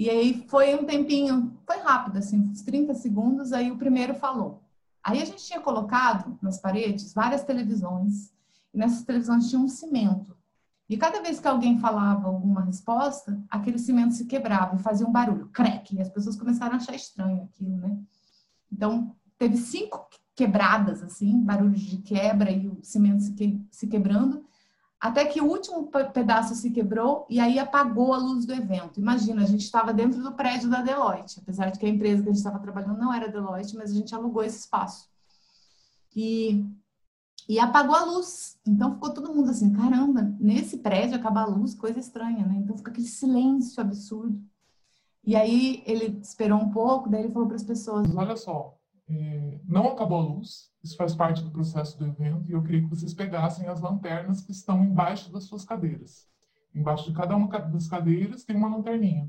e 0.00 0.08
aí 0.08 0.46
foi 0.48 0.74
um 0.74 0.86
tempinho, 0.86 1.60
foi 1.66 1.76
rápido, 1.76 2.16
assim, 2.16 2.38
uns 2.38 2.62
30 2.62 2.94
segundos, 2.94 3.52
aí 3.52 3.70
o 3.70 3.76
primeiro 3.76 4.14
falou. 4.14 4.62
Aí 5.04 5.20
a 5.20 5.24
gente 5.26 5.44
tinha 5.44 5.60
colocado 5.60 6.38
nas 6.40 6.58
paredes 6.58 7.12
várias 7.12 7.44
televisões, 7.44 8.32
e 8.72 8.78
nessas 8.78 9.02
televisões 9.02 9.50
tinha 9.50 9.60
um 9.60 9.68
cimento. 9.68 10.34
E 10.88 10.96
cada 10.96 11.20
vez 11.20 11.38
que 11.38 11.46
alguém 11.46 11.78
falava 11.78 12.28
alguma 12.28 12.62
resposta, 12.62 13.38
aquele 13.50 13.78
cimento 13.78 14.14
se 14.14 14.24
quebrava 14.24 14.74
e 14.74 14.82
fazia 14.82 15.06
um 15.06 15.12
barulho, 15.12 15.50
crack, 15.50 15.94
e 15.94 16.00
as 16.00 16.08
pessoas 16.08 16.34
começaram 16.34 16.72
a 16.72 16.76
achar 16.76 16.94
estranho 16.94 17.42
aquilo, 17.42 17.76
né? 17.76 17.98
Então, 18.72 19.14
teve 19.36 19.58
cinco 19.58 20.08
quebradas, 20.34 21.02
assim, 21.02 21.38
barulhos 21.42 21.82
de 21.82 21.98
quebra 21.98 22.50
e 22.50 22.68
o 22.68 22.78
cimento 22.82 23.22
se, 23.22 23.34
que, 23.34 23.60
se 23.70 23.86
quebrando, 23.86 24.46
até 25.00 25.24
que 25.24 25.40
o 25.40 25.46
último 25.46 25.90
pedaço 26.12 26.54
se 26.54 26.70
quebrou 26.70 27.26
e 27.30 27.40
aí 27.40 27.58
apagou 27.58 28.12
a 28.12 28.18
luz 28.18 28.44
do 28.44 28.52
evento. 28.52 29.00
Imagina, 29.00 29.42
a 29.42 29.46
gente 29.46 29.64
estava 29.64 29.94
dentro 29.94 30.22
do 30.22 30.32
prédio 30.32 30.68
da 30.68 30.82
Deloitte, 30.82 31.40
apesar 31.40 31.70
de 31.70 31.78
que 31.78 31.86
a 31.86 31.88
empresa 31.88 32.22
que 32.22 32.28
a 32.28 32.32
gente 32.32 32.38
estava 32.38 32.58
trabalhando 32.58 32.98
não 32.98 33.12
era 33.12 33.30
Deloitte, 33.30 33.76
mas 33.76 33.90
a 33.90 33.94
gente 33.94 34.14
alugou 34.14 34.42
esse 34.42 34.58
espaço. 34.58 35.08
E, 36.14 36.66
e 37.48 37.58
apagou 37.58 37.96
a 37.96 38.04
luz. 38.04 38.58
Então 38.66 38.92
ficou 38.92 39.14
todo 39.14 39.34
mundo 39.34 39.48
assim, 39.48 39.72
caramba, 39.72 40.36
nesse 40.38 40.76
prédio 40.78 41.16
acaba 41.16 41.40
a 41.40 41.46
luz, 41.46 41.74
coisa 41.74 41.98
estranha, 41.98 42.44
né? 42.44 42.56
Então 42.58 42.76
fica 42.76 42.90
aquele 42.90 43.06
silêncio 43.06 43.80
absurdo. 43.80 44.38
E 45.24 45.34
aí 45.34 45.82
ele 45.86 46.18
esperou 46.22 46.58
um 46.58 46.70
pouco, 46.70 47.08
daí 47.08 47.22
ele 47.22 47.32
falou 47.32 47.48
para 47.48 47.56
as 47.56 47.64
pessoas: 47.64 48.14
Olha 48.14 48.36
só, 48.36 48.78
é, 49.10 49.60
não 49.66 49.88
acabou 49.88 50.18
a 50.18 50.22
luz, 50.22 50.70
isso 50.82 50.96
faz 50.96 51.14
parte 51.14 51.42
do 51.42 51.50
processo 51.50 51.98
do 51.98 52.06
evento, 52.06 52.48
e 52.48 52.52
eu 52.52 52.62
queria 52.62 52.82
que 52.82 52.88
vocês 52.88 53.12
pegassem 53.12 53.66
as 53.66 53.80
lanternas 53.80 54.40
que 54.40 54.52
estão 54.52 54.84
embaixo 54.84 55.32
das 55.32 55.44
suas 55.44 55.64
cadeiras. 55.64 56.28
Embaixo 56.74 57.10
de 57.10 57.16
cada 57.16 57.34
uma 57.34 57.48
das 57.48 57.88
cadeiras 57.88 58.44
tem 58.44 58.56
uma 58.56 58.74
lanterninha. 58.74 59.28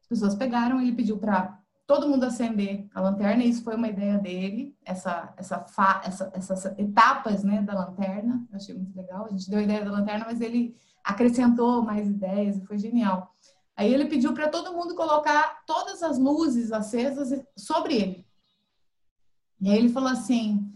As 0.00 0.06
pessoas 0.06 0.34
pegaram, 0.34 0.80
ele 0.80 0.92
pediu 0.92 1.18
para 1.18 1.58
todo 1.86 2.08
mundo 2.08 2.24
acender 2.24 2.88
a 2.94 3.00
lanterna, 3.00 3.42
e 3.42 3.48
isso 3.48 3.64
foi 3.64 3.74
uma 3.74 3.88
ideia 3.88 4.18
dele, 4.18 4.76
essa, 4.84 5.32
essa, 5.36 5.60
fa, 5.64 6.02
essa, 6.04 6.30
essas 6.34 6.64
etapas 6.78 7.42
né, 7.42 7.62
da 7.62 7.74
lanterna, 7.74 8.46
eu 8.50 8.56
achei 8.56 8.74
muito 8.74 8.96
legal. 8.96 9.26
A 9.26 9.30
gente 9.30 9.48
deu 9.48 9.58
a 9.58 9.62
ideia 9.62 9.84
da 9.84 9.90
lanterna, 9.90 10.24
mas 10.26 10.40
ele 10.40 10.76
acrescentou 11.04 11.82
mais 11.82 12.08
ideias 12.08 12.56
e 12.56 12.64
foi 12.64 12.78
genial. 12.78 13.32
Aí 13.76 13.92
ele 13.92 14.06
pediu 14.06 14.32
para 14.32 14.48
todo 14.48 14.72
mundo 14.72 14.94
colocar 14.94 15.62
todas 15.66 16.02
as 16.02 16.18
luzes 16.18 16.72
acesas 16.72 17.40
sobre 17.56 17.94
ele. 17.94 18.25
E 19.60 19.70
aí 19.70 19.78
ele 19.78 19.88
falou 19.88 20.10
assim: 20.10 20.72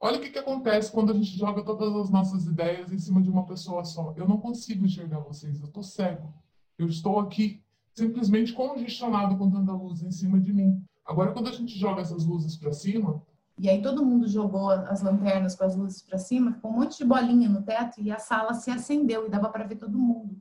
Olha 0.00 0.18
o 0.18 0.20
que, 0.20 0.30
que 0.30 0.38
acontece 0.38 0.90
quando 0.90 1.12
a 1.12 1.14
gente 1.14 1.36
joga 1.36 1.62
todas 1.62 1.94
as 1.94 2.10
nossas 2.10 2.46
ideias 2.46 2.90
em 2.90 2.98
cima 2.98 3.20
de 3.20 3.28
uma 3.28 3.44
pessoa 3.44 3.84
só. 3.84 4.14
Eu 4.16 4.26
não 4.26 4.38
consigo 4.38 4.84
enxergar 4.84 5.18
vocês, 5.20 5.60
eu 5.60 5.66
estou 5.66 5.82
cego. 5.82 6.32
Eu 6.78 6.86
estou 6.86 7.20
aqui 7.20 7.62
simplesmente 7.94 8.52
congestionado 8.52 9.36
com 9.36 9.50
tanta 9.50 9.72
luz 9.72 10.02
em 10.02 10.10
cima 10.10 10.40
de 10.40 10.52
mim. 10.52 10.82
Agora, 11.04 11.32
quando 11.32 11.48
a 11.48 11.52
gente 11.52 11.78
joga 11.78 12.00
essas 12.00 12.24
luzes 12.24 12.56
para 12.56 12.72
cima. 12.72 13.22
E 13.58 13.68
aí 13.68 13.82
todo 13.82 14.06
mundo 14.06 14.26
jogou 14.26 14.70
as 14.70 15.02
lanternas 15.02 15.54
com 15.54 15.64
as 15.64 15.76
luzes 15.76 16.00
para 16.00 16.16
cima, 16.16 16.54
ficou 16.54 16.70
um 16.70 16.78
monte 16.78 16.96
de 16.96 17.04
bolinha 17.04 17.46
no 17.46 17.60
teto 17.60 18.00
e 18.00 18.10
a 18.10 18.18
sala 18.18 18.54
se 18.54 18.70
acendeu 18.70 19.26
e 19.26 19.28
dava 19.28 19.50
para 19.50 19.66
ver 19.66 19.76
todo 19.76 19.98
mundo. 19.98 20.40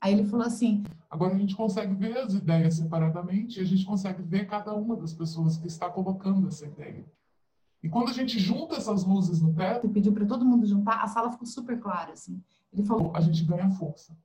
Aí 0.00 0.12
ele 0.12 0.24
falou 0.24 0.46
assim: 0.46 0.84
Agora 1.10 1.34
a 1.34 1.38
gente 1.38 1.56
consegue 1.56 1.92
ver 1.94 2.16
as 2.16 2.32
ideias 2.32 2.74
separadamente 2.74 3.58
e 3.58 3.62
a 3.62 3.66
gente 3.66 3.84
consegue 3.84 4.22
ver 4.22 4.46
cada 4.46 4.72
uma 4.72 4.94
das 4.94 5.12
pessoas 5.12 5.56
que 5.56 5.66
está 5.66 5.90
colocando 5.90 6.46
essa 6.46 6.64
ideia. 6.64 7.04
E 7.82 7.88
quando 7.88 8.10
a 8.10 8.12
gente 8.12 8.38
junta 8.38 8.76
essas 8.76 9.04
luzes 9.04 9.40
no 9.40 9.54
teto. 9.54 9.86
Ele 9.86 9.92
pediu 9.92 10.12
para 10.12 10.26
todo 10.26 10.44
mundo 10.44 10.66
juntar, 10.66 11.02
a 11.02 11.08
sala 11.08 11.32
ficou 11.32 11.46
super 11.46 11.78
clara, 11.80 12.12
assim. 12.12 12.42
Ele 12.72 12.84
falou. 12.84 13.12
A 13.14 13.20
gente 13.20 13.42
ganha 13.44 13.70
força. 13.70 14.16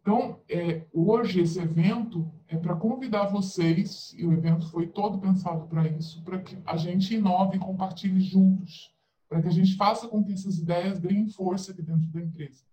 Então, 0.00 0.40
é, 0.48 0.86
hoje 0.92 1.40
esse 1.40 1.58
evento 1.58 2.30
é 2.46 2.56
para 2.56 2.74
convidar 2.74 3.26
vocês, 3.26 4.14
e 4.16 4.26
o 4.26 4.32
evento 4.32 4.70
foi 4.70 4.86
todo 4.86 5.18
pensado 5.18 5.66
para 5.66 5.86
isso, 5.86 6.22
para 6.22 6.38
que 6.38 6.56
a 6.64 6.78
gente 6.78 7.14
inove 7.14 7.56
e 7.56 7.60
compartilhe 7.60 8.20
juntos, 8.20 8.94
para 9.28 9.42
que 9.42 9.48
a 9.48 9.52
gente 9.52 9.76
faça 9.76 10.08
com 10.08 10.24
que 10.24 10.32
essas 10.32 10.58
ideias 10.58 10.98
ganhem 10.98 11.28
força 11.28 11.72
aqui 11.72 11.82
dentro 11.82 12.08
da 12.08 12.22
empresa. 12.22 12.64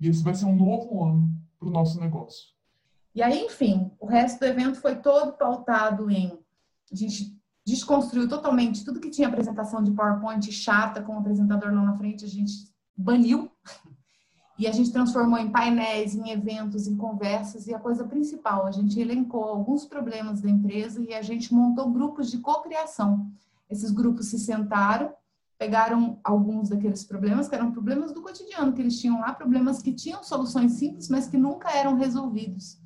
E 0.00 0.08
esse 0.08 0.22
vai 0.24 0.34
ser 0.34 0.46
um 0.46 0.56
novo 0.56 1.04
ano 1.04 1.30
para 1.60 1.68
o 1.68 1.70
nosso 1.70 2.00
negócio. 2.00 2.48
E 3.14 3.22
aí, 3.22 3.44
enfim, 3.44 3.90
o 4.00 4.06
resto 4.06 4.40
do 4.40 4.46
evento 4.46 4.80
foi 4.80 4.96
todo 4.96 5.32
pautado 5.34 6.10
em 6.10 6.38
a 6.90 6.96
gente 6.96 7.39
desconstruiu 7.70 8.28
totalmente 8.28 8.84
tudo 8.84 9.00
que 9.00 9.10
tinha 9.10 9.28
apresentação 9.28 9.82
de 9.82 9.92
PowerPoint 9.92 10.50
chata 10.50 11.02
com 11.02 11.14
o 11.14 11.18
apresentador 11.18 11.72
lá 11.72 11.82
na 11.82 11.96
frente, 11.96 12.24
a 12.24 12.28
gente 12.28 12.52
baniu 12.96 13.50
e 14.58 14.66
a 14.66 14.72
gente 14.72 14.92
transformou 14.92 15.38
em 15.38 15.50
painéis, 15.50 16.14
em 16.14 16.30
eventos, 16.30 16.86
em 16.86 16.96
conversas 16.96 17.66
e 17.66 17.74
a 17.74 17.78
coisa 17.78 18.04
principal, 18.04 18.66
a 18.66 18.70
gente 18.70 18.98
elencou 19.00 19.44
alguns 19.44 19.86
problemas 19.86 20.40
da 20.40 20.50
empresa 20.50 21.00
e 21.02 21.14
a 21.14 21.22
gente 21.22 21.54
montou 21.54 21.90
grupos 21.90 22.30
de 22.30 22.38
cocriação. 22.38 23.30
Esses 23.70 23.90
grupos 23.90 24.26
se 24.26 24.38
sentaram, 24.38 25.12
pegaram 25.56 26.18
alguns 26.24 26.68
daqueles 26.70 27.04
problemas 27.04 27.48
que 27.48 27.54
eram 27.54 27.70
problemas 27.70 28.12
do 28.12 28.22
cotidiano 28.22 28.72
que 28.72 28.80
eles 28.80 28.98
tinham 28.98 29.20
lá, 29.20 29.32
problemas 29.32 29.80
que 29.80 29.92
tinham 29.92 30.22
soluções 30.24 30.72
simples, 30.72 31.08
mas 31.08 31.28
que 31.28 31.36
nunca 31.36 31.70
eram 31.70 31.96
resolvidos. 31.96 32.79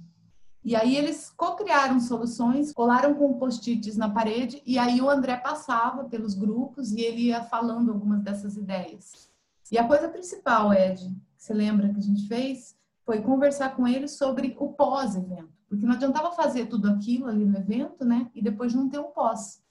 E 0.64 0.74
aí 0.74 0.96
eles 0.96 1.30
co-criaram 1.36 2.00
soluções, 2.00 2.72
colaram 2.72 3.14
com 3.14 3.38
post-its 3.38 3.98
na 3.98 4.08
parede, 4.08 4.62
e 4.64 4.78
aí 4.78 5.00
o 5.02 5.10
André 5.10 5.36
passava 5.36 6.04
pelos 6.04 6.34
grupos 6.34 6.90
e 6.90 7.02
ele 7.02 7.24
ia 7.24 7.44
falando 7.44 7.92
algumas 7.92 8.22
dessas 8.22 8.56
ideias. 8.56 9.28
E 9.70 9.76
a 9.76 9.86
coisa 9.86 10.08
principal, 10.08 10.72
Ed, 10.72 11.00
que 11.36 11.42
você 11.42 11.52
lembra 11.52 11.90
que 11.90 11.98
a 11.98 12.02
gente 12.02 12.26
fez, 12.26 12.74
foi 13.04 13.20
conversar 13.20 13.76
com 13.76 13.86
ele 13.86 14.08
sobre 14.08 14.56
o 14.58 14.68
pós-evento. 14.68 15.52
Porque 15.68 15.84
não 15.84 15.94
adiantava 15.94 16.32
fazer 16.32 16.66
tudo 16.66 16.88
aquilo 16.88 17.26
ali 17.26 17.44
no 17.44 17.58
evento, 17.58 18.04
né? 18.04 18.30
E 18.34 18.40
depois 18.40 18.72
não 18.72 18.88
ter 18.88 18.98
um 18.98 19.10
pós. 19.10 19.62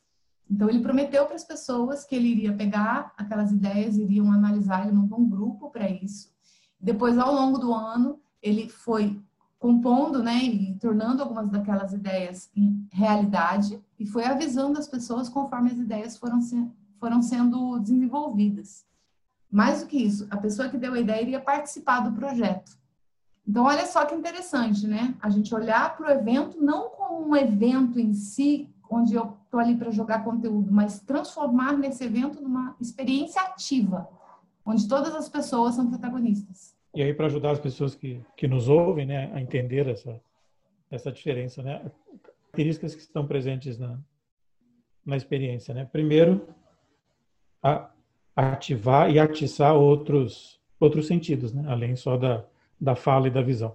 Então 0.49 0.69
ele 0.69 0.81
prometeu 0.81 1.25
para 1.25 1.35
as 1.35 1.43
pessoas 1.43 2.05
que 2.05 2.15
ele 2.15 2.27
iria 2.27 2.53
pegar 2.53 3.13
aquelas 3.17 3.51
ideias, 3.51 3.97
iriam 3.97 4.31
analisar, 4.31 4.83
ele 4.83 4.95
montou 4.95 5.19
um 5.19 5.29
grupo 5.29 5.71
para 5.71 5.89
isso. 5.89 6.31
Depois, 6.79 7.17
ao 7.17 7.33
longo 7.33 7.57
do 7.57 7.73
ano, 7.73 8.19
ele 8.41 8.69
foi 8.69 9.19
compondo, 9.63 10.21
né, 10.21 10.43
e 10.43 10.75
tornando 10.75 11.23
algumas 11.23 11.49
daquelas 11.49 11.93
ideias 11.93 12.51
em 12.53 12.85
realidade 12.91 13.81
e 13.97 14.05
foi 14.05 14.25
avisando 14.25 14.77
as 14.77 14.89
pessoas 14.89 15.29
conforme 15.29 15.71
as 15.71 15.77
ideias 15.77 16.17
foram, 16.17 16.41
se, 16.41 16.69
foram 16.99 17.21
sendo 17.21 17.79
desenvolvidas. 17.79 18.85
Mais 19.49 19.79
do 19.79 19.87
que 19.87 19.97
isso, 19.97 20.27
a 20.29 20.35
pessoa 20.35 20.67
que 20.67 20.77
deu 20.77 20.91
a 20.95 20.99
ideia 20.99 21.21
iria 21.21 21.39
participar 21.39 22.01
do 22.01 22.11
projeto. 22.11 22.77
Então, 23.47 23.63
olha 23.63 23.85
só 23.85 24.03
que 24.03 24.13
interessante, 24.13 24.85
né? 24.85 25.15
A 25.21 25.29
gente 25.29 25.55
olhar 25.55 25.95
para 25.95 26.07
o 26.07 26.11
evento 26.11 26.61
não 26.61 26.89
como 26.89 27.25
um 27.25 27.33
evento 27.33 27.97
em 27.97 28.13
si, 28.13 28.69
onde 28.89 29.15
eu 29.15 29.37
estou 29.45 29.61
ali 29.61 29.77
para 29.77 29.91
jogar 29.91 30.25
conteúdo, 30.25 30.73
mas 30.73 30.99
transformar 30.99 31.77
nesse 31.77 32.03
evento 32.03 32.41
numa 32.41 32.75
experiência 32.81 33.41
ativa, 33.41 34.09
onde 34.65 34.89
todas 34.89 35.15
as 35.15 35.29
pessoas 35.29 35.75
são 35.75 35.87
protagonistas. 35.87 36.75
E 36.95 37.01
aí, 37.01 37.13
para 37.13 37.25
ajudar 37.25 37.51
as 37.51 37.59
pessoas 37.59 37.95
que, 37.95 38.21
que 38.37 38.47
nos 38.47 38.69
ouvem 38.69 39.05
né, 39.05 39.31
a 39.33 39.41
entender 39.41 39.87
essa, 39.87 40.21
essa 40.91 41.11
diferença, 41.11 41.63
né, 41.63 41.91
características 42.53 42.93
que 42.93 43.01
estão 43.01 43.25
presentes 43.25 43.79
na, 43.79 43.99
na 45.03 45.17
experiência. 45.17 45.73
Né? 45.73 45.85
Primeiro, 45.91 46.47
ativar 48.35 49.09
e 49.11 49.19
atiçar 49.19 49.75
outros 49.75 50.61
outros 50.79 51.07
sentidos, 51.07 51.53
né? 51.53 51.63
além 51.67 51.95
só 51.95 52.17
da, 52.17 52.45
da 52.79 52.93
fala 52.93 53.27
e 53.27 53.31
da 53.31 53.41
visão. 53.41 53.73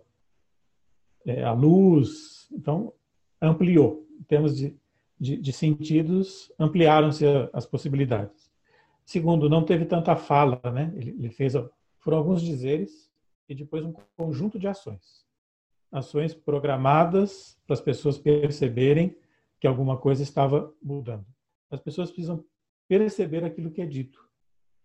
É, 1.24 1.42
a 1.42 1.52
luz, 1.52 2.46
então, 2.52 2.92
ampliou. 3.40 4.06
Em 4.20 4.24
termos 4.24 4.54
de, 4.54 4.76
de, 5.18 5.38
de 5.38 5.52
sentidos, 5.52 6.52
ampliaram-se 6.58 7.24
as 7.50 7.64
possibilidades. 7.64 8.50
Segundo, 9.06 9.48
não 9.48 9.64
teve 9.64 9.86
tanta 9.86 10.14
fala, 10.16 10.60
né? 10.70 10.92
Ele, 10.96 11.12
ele 11.18 11.30
fez, 11.30 11.54
foram 11.98 12.18
alguns 12.18 12.42
dizeres 12.42 13.07
e 13.48 13.54
depois 13.54 13.84
um 13.84 13.92
conjunto 14.16 14.58
de 14.58 14.68
ações. 14.68 15.26
Ações 15.90 16.34
programadas 16.34 17.58
para 17.66 17.74
as 17.74 17.80
pessoas 17.80 18.18
perceberem 18.18 19.16
que 19.58 19.66
alguma 19.66 19.96
coisa 19.96 20.22
estava 20.22 20.72
mudando. 20.82 21.26
As 21.70 21.80
pessoas 21.80 22.10
precisam 22.10 22.44
perceber 22.86 23.44
aquilo 23.44 23.70
que 23.70 23.82
é 23.82 23.86
dito. 23.86 24.28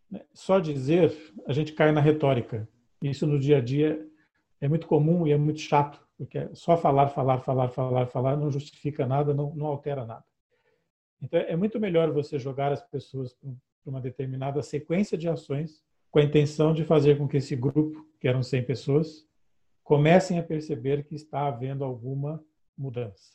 Né? 0.10 0.22
Só 0.34 0.60
dizer, 0.60 1.16
a 1.48 1.54
gente 1.54 1.74
cai 1.74 1.92
na 1.92 2.02
retórica. 2.02 2.68
Isso 3.02 3.28
no 3.28 3.40
dia 3.40 3.58
a 3.58 3.62
dia 3.62 4.08
é 4.62 4.68
muito 4.68 4.88
comum 4.88 5.28
e 5.28 5.32
é 5.32 5.38
muito 5.38 5.60
chato, 5.60 6.06
porque 6.18 6.50
só 6.54 6.78
falar, 6.78 7.10
falar, 7.10 7.40
falar, 7.40 7.70
falar, 7.70 8.08
falar 8.08 8.38
não 8.38 8.50
justifica 8.50 9.06
nada, 9.06 9.34
não, 9.34 9.54
não 9.54 9.68
altera 9.68 10.06
nada. 10.06 10.24
Então 11.22 11.40
é 11.40 11.56
muito 11.56 11.80
melhor 11.80 12.12
você 12.12 12.40
jogar 12.40 12.72
as 12.72 12.82
pessoas 12.82 13.34
para 13.34 13.52
uma 13.86 14.00
determinada 14.00 14.62
sequência 14.62 15.18
de 15.18 15.28
ações 15.28 15.84
com 16.14 16.20
a 16.20 16.24
intenção 16.24 16.76
de 16.76 16.86
fazer 16.86 17.18
com 17.18 17.28
que 17.28 17.38
esse 17.38 17.56
grupo, 17.56 18.08
que 18.20 18.28
eram 18.28 18.44
100 18.44 18.66
pessoas, 18.66 19.28
comecem 19.84 20.38
a 20.38 20.44
perceber 20.44 21.04
que 21.06 21.16
está 21.16 21.48
havendo 21.48 21.84
alguma 21.84 22.40
mudança. 22.78 23.34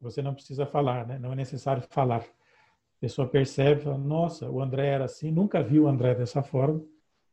Você 0.00 0.20
não 0.20 0.34
precisa 0.34 0.66
falar, 0.66 1.06
né? 1.06 1.20
não 1.20 1.32
é 1.32 1.36
necessário 1.36 1.84
falar. 1.88 2.22
A 2.22 3.00
pessoa 3.00 3.28
percebe, 3.28 3.82
fala, 3.82 3.96
nossa, 3.96 4.50
o 4.50 4.60
André 4.60 4.88
era 4.88 5.04
assim, 5.04 5.30
nunca 5.30 5.62
vi 5.62 5.78
o 5.78 5.86
André 5.86 6.16
dessa 6.16 6.42
forma, 6.42 6.84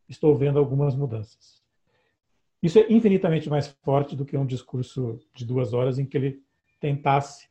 estou 0.08 0.38
vendo 0.38 0.60
algumas 0.60 0.96
mudanças. 0.96 1.64
Isso 2.62 2.78
é 2.78 2.86
infinitamente 2.94 3.50
mais 3.50 3.70
forte 3.82 4.16
do 4.16 4.24
que 4.24 4.38
um 4.38 4.46
discurso 4.46 5.20
de 5.34 5.44
duas 5.44 5.74
horas 5.74 5.98
em 5.98 6.06
que 6.06 6.16
ele 6.16 6.44
tentasse 6.80 7.50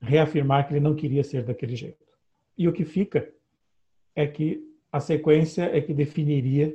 reafirmar 0.00 0.66
que 0.66 0.72
ele 0.72 0.80
não 0.80 0.94
queria 0.94 1.22
ser 1.22 1.44
daquele 1.44 1.76
jeito. 1.76 2.06
E 2.56 2.66
o 2.66 2.72
que 2.72 2.86
fica 2.86 3.30
é 4.16 4.26
que 4.26 4.67
a 4.90 5.00
sequência 5.00 5.64
é 5.64 5.80
que 5.80 5.92
definiria 5.92 6.74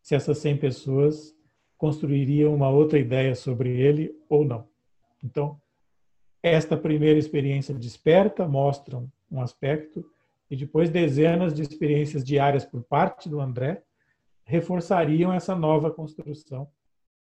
se 0.00 0.14
essas 0.14 0.38
100 0.38 0.56
pessoas 0.56 1.36
construiriam 1.76 2.54
uma 2.54 2.70
outra 2.70 2.98
ideia 2.98 3.34
sobre 3.34 3.70
ele 3.80 4.14
ou 4.28 4.44
não. 4.44 4.68
Então, 5.22 5.60
esta 6.42 6.76
primeira 6.76 7.18
experiência 7.18 7.74
desperta, 7.74 8.48
mostra 8.48 9.02
um 9.30 9.40
aspecto, 9.40 10.04
e 10.50 10.56
depois 10.56 10.90
dezenas 10.90 11.54
de 11.54 11.62
experiências 11.62 12.22
diárias 12.22 12.64
por 12.64 12.82
parte 12.82 13.28
do 13.28 13.40
André 13.40 13.82
reforçariam 14.44 15.32
essa 15.32 15.54
nova 15.54 15.90
construção 15.90 16.68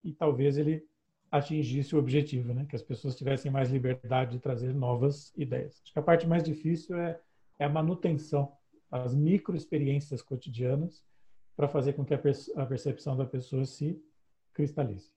e 0.04 0.12
talvez 0.12 0.56
ele 0.56 0.84
atingisse 1.30 1.96
o 1.96 1.98
objetivo, 1.98 2.54
né? 2.54 2.64
que 2.68 2.76
as 2.76 2.82
pessoas 2.82 3.16
tivessem 3.16 3.50
mais 3.50 3.70
liberdade 3.70 4.32
de 4.32 4.38
trazer 4.38 4.72
novas 4.72 5.32
ideias. 5.36 5.80
Acho 5.82 5.92
que 5.92 5.98
a 5.98 6.02
parte 6.02 6.26
mais 6.26 6.44
difícil 6.44 6.96
é, 6.96 7.18
é 7.58 7.64
a 7.64 7.68
manutenção, 7.68 8.52
as 9.02 9.14
micro 9.14 9.56
experiências 9.56 10.22
cotidianas 10.22 11.04
para 11.56 11.68
fazer 11.68 11.94
com 11.94 12.04
que 12.04 12.14
a, 12.14 12.20
a 12.56 12.66
percepção 12.66 13.16
da 13.16 13.24
pessoa 13.24 13.64
se 13.64 14.00
cristalize. 14.52 15.10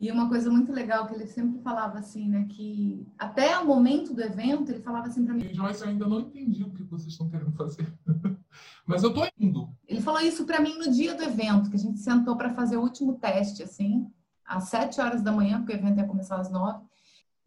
E 0.00 0.12
uma 0.12 0.28
coisa 0.28 0.48
muito 0.48 0.70
legal 0.70 1.08
que 1.08 1.14
ele 1.14 1.26
sempre 1.26 1.60
falava 1.60 1.98
assim, 1.98 2.28
né, 2.28 2.46
que 2.48 3.04
até 3.18 3.58
o 3.58 3.66
momento 3.66 4.14
do 4.14 4.22
evento 4.22 4.70
ele 4.70 4.80
falava 4.80 5.08
assim 5.08 5.24
para 5.24 5.34
mim. 5.34 5.52
Joyce, 5.52 5.82
eu 5.82 5.88
ainda 5.88 6.06
não 6.06 6.20
entendi 6.20 6.62
o 6.62 6.70
que 6.70 6.84
vocês 6.84 7.08
estão 7.08 7.28
querendo 7.28 7.50
fazer, 7.52 7.92
mas 8.86 9.02
eu 9.02 9.12
tô 9.12 9.26
indo. 9.38 9.68
Ele 9.88 10.00
falou 10.00 10.20
isso 10.20 10.46
para 10.46 10.60
mim 10.60 10.78
no 10.78 10.92
dia 10.92 11.16
do 11.16 11.24
evento, 11.24 11.68
que 11.68 11.74
a 11.74 11.80
gente 11.80 11.98
sentou 11.98 12.36
para 12.36 12.54
fazer 12.54 12.76
o 12.76 12.82
último 12.82 13.14
teste, 13.14 13.64
assim, 13.64 14.08
às 14.44 14.68
sete 14.68 15.00
horas 15.00 15.20
da 15.20 15.32
manhã, 15.32 15.58
porque 15.58 15.72
o 15.72 15.76
evento 15.76 15.98
ia 15.98 16.06
começar 16.06 16.36
às 16.36 16.48
nove. 16.48 16.87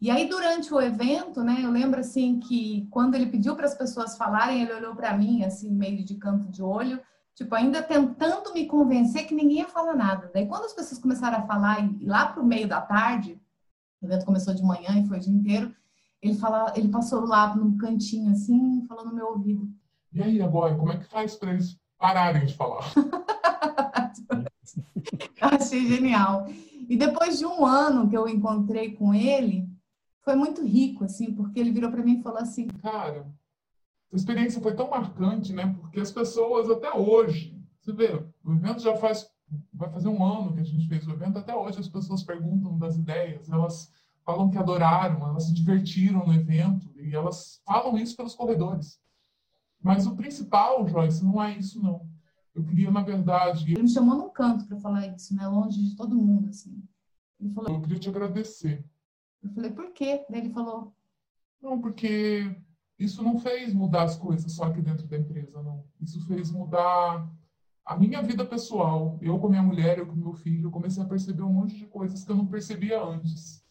E 0.01 0.09
aí 0.09 0.27
durante 0.27 0.73
o 0.73 0.81
evento, 0.81 1.43
né, 1.43 1.61
eu 1.63 1.69
lembro 1.69 1.99
assim 1.99 2.39
que 2.39 2.87
quando 2.89 3.13
ele 3.15 3.27
pediu 3.27 3.55
para 3.55 3.65
as 3.65 3.75
pessoas 3.75 4.17
falarem, 4.17 4.63
ele 4.63 4.73
olhou 4.73 4.95
para 4.95 5.15
mim 5.15 5.43
assim 5.43 5.71
meio 5.71 6.03
de 6.03 6.15
canto 6.15 6.49
de 6.49 6.63
olho 6.63 6.99
tipo, 7.35 7.55
ainda 7.55 7.81
tentando 7.81 8.53
me 8.53 8.67
convencer 8.67 9.25
que 9.25 9.33
ninguém 9.33 9.59
ia 9.59 9.67
falar 9.67 9.95
nada. 9.95 10.29
Daí, 10.33 10.47
quando 10.47 10.65
as 10.65 10.73
pessoas 10.73 10.99
começaram 10.99 11.39
a 11.39 11.47
falar, 11.47 11.83
e 11.99 12.05
lá 12.05 12.27
para 12.27 12.41
o 12.41 12.45
meio 12.45 12.67
da 12.67 12.81
tarde, 12.81 13.39
o 14.01 14.05
evento 14.05 14.25
começou 14.25 14.53
de 14.53 14.63
manhã 14.63 14.99
e 14.99 15.07
foi 15.07 15.17
o 15.17 15.19
dia 15.19 15.33
inteiro, 15.33 15.75
ele, 16.21 16.35
fala, 16.35 16.73
ele 16.75 16.89
passou 16.89 17.25
lá 17.25 17.55
num 17.55 17.77
cantinho 17.77 18.31
assim, 18.31 18.85
falou 18.87 19.05
no 19.05 19.15
meu 19.15 19.27
ouvido. 19.27 19.67
E 20.13 20.21
aí, 20.21 20.41
agora, 20.41 20.75
como 20.75 20.91
é 20.91 20.97
que 20.97 21.05
faz 21.05 21.35
para 21.35 21.53
eles 21.53 21.77
pararem 21.97 22.45
de 22.45 22.53
falar? 22.53 22.83
eu 25.41 25.47
achei 25.47 25.87
genial. 25.87 26.45
E 26.87 26.97
depois 26.97 27.39
de 27.39 27.45
um 27.45 27.65
ano 27.65 28.09
que 28.09 28.17
eu 28.17 28.27
encontrei 28.27 28.93
com 28.93 29.13
ele, 29.13 29.67
foi 30.23 30.35
muito 30.35 30.63
rico, 30.65 31.03
assim, 31.03 31.33
porque 31.33 31.59
ele 31.59 31.71
virou 31.71 31.91
para 31.91 32.03
mim 32.03 32.19
e 32.19 32.23
falou 32.23 32.39
assim: 32.39 32.67
Cara, 32.67 33.25
a 34.11 34.15
experiência 34.15 34.61
foi 34.61 34.75
tão 34.75 34.89
marcante, 34.89 35.53
né? 35.53 35.75
Porque 35.79 35.99
as 35.99 36.11
pessoas 36.11 36.69
até 36.69 36.93
hoje, 36.93 37.59
você 37.79 37.91
vê, 37.93 38.13
o 38.43 38.53
evento 38.53 38.81
já 38.81 38.95
faz 38.95 39.29
vai 39.73 39.89
fazer 39.89 40.07
um 40.07 40.23
ano 40.23 40.53
que 40.53 40.61
a 40.61 40.63
gente 40.63 40.87
fez 40.87 41.05
o 41.05 41.11
evento, 41.11 41.37
até 41.37 41.53
hoje 41.53 41.79
as 41.79 41.89
pessoas 41.89 42.23
perguntam 42.23 42.77
das 42.77 42.95
ideias, 42.95 43.49
elas 43.49 43.91
falam 44.23 44.49
que 44.49 44.57
adoraram, 44.57 45.27
elas 45.27 45.45
se 45.45 45.53
divertiram 45.53 46.25
no 46.25 46.33
evento 46.33 46.89
e 46.95 47.13
elas 47.13 47.61
falam 47.65 47.97
isso 47.97 48.15
pelos 48.15 48.35
corredores. 48.35 48.99
Mas 49.81 50.05
o 50.05 50.15
principal, 50.15 50.87
Joyce, 50.87 51.23
não 51.23 51.41
é 51.41 51.57
isso 51.57 51.81
não. 51.81 52.07
Eu 52.53 52.63
queria, 52.63 52.91
na 52.91 53.01
verdade. 53.01 53.71
Ele 53.71 53.83
me 53.83 53.89
chamou 53.89 54.15
num 54.15 54.29
canto 54.29 54.65
para 54.67 54.77
falar 54.77 55.07
isso, 55.07 55.35
né? 55.35 55.47
Longe 55.47 55.81
de 55.81 55.95
todo 55.95 56.15
mundo, 56.15 56.49
assim. 56.49 56.83
Ele 57.39 57.49
falou. 57.51 57.71
Eu 57.71 57.81
queria 57.81 57.99
te 57.99 58.09
agradecer. 58.09 58.85
Eu 59.43 59.49
falei, 59.49 59.71
por 59.71 59.91
quê? 59.91 60.25
Daí 60.29 60.41
ele 60.41 60.53
falou. 60.53 60.93
Não, 61.61 61.79
porque 61.79 62.55
isso 62.97 63.23
não 63.23 63.39
fez 63.39 63.73
mudar 63.73 64.03
as 64.03 64.15
coisas 64.15 64.51
só 64.51 64.65
aqui 64.65 64.81
dentro 64.81 65.07
da 65.07 65.17
empresa, 65.17 65.61
não. 65.61 65.83
Isso 65.99 66.25
fez 66.27 66.51
mudar 66.51 67.27
a 67.85 67.97
minha 67.97 68.21
vida 68.21 68.45
pessoal. 68.45 69.17
Eu 69.21 69.39
com 69.39 69.49
minha 69.49 69.63
mulher, 69.63 69.97
eu 69.97 70.05
com 70.05 70.15
meu 70.15 70.33
filho, 70.33 70.67
eu 70.67 70.71
comecei 70.71 71.01
a 71.01 71.07
perceber 71.07 71.41
um 71.41 71.53
monte 71.53 71.75
de 71.75 71.85
coisas 71.87 72.23
que 72.23 72.31
eu 72.31 72.35
não 72.35 72.45
percebia 72.45 73.01
antes. 73.03 73.65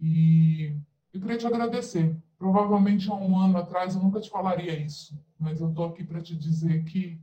E 0.00 0.76
eu 1.12 1.20
queria 1.20 1.38
te 1.38 1.46
agradecer. 1.46 2.16
Provavelmente 2.38 3.08
há 3.10 3.14
um 3.14 3.38
ano 3.38 3.56
atrás 3.58 3.94
eu 3.94 4.02
nunca 4.02 4.20
te 4.20 4.28
falaria 4.28 4.78
isso, 4.78 5.18
mas 5.38 5.60
eu 5.60 5.70
estou 5.70 5.86
aqui 5.86 6.04
para 6.04 6.20
te 6.20 6.36
dizer 6.36 6.84
que 6.84 7.18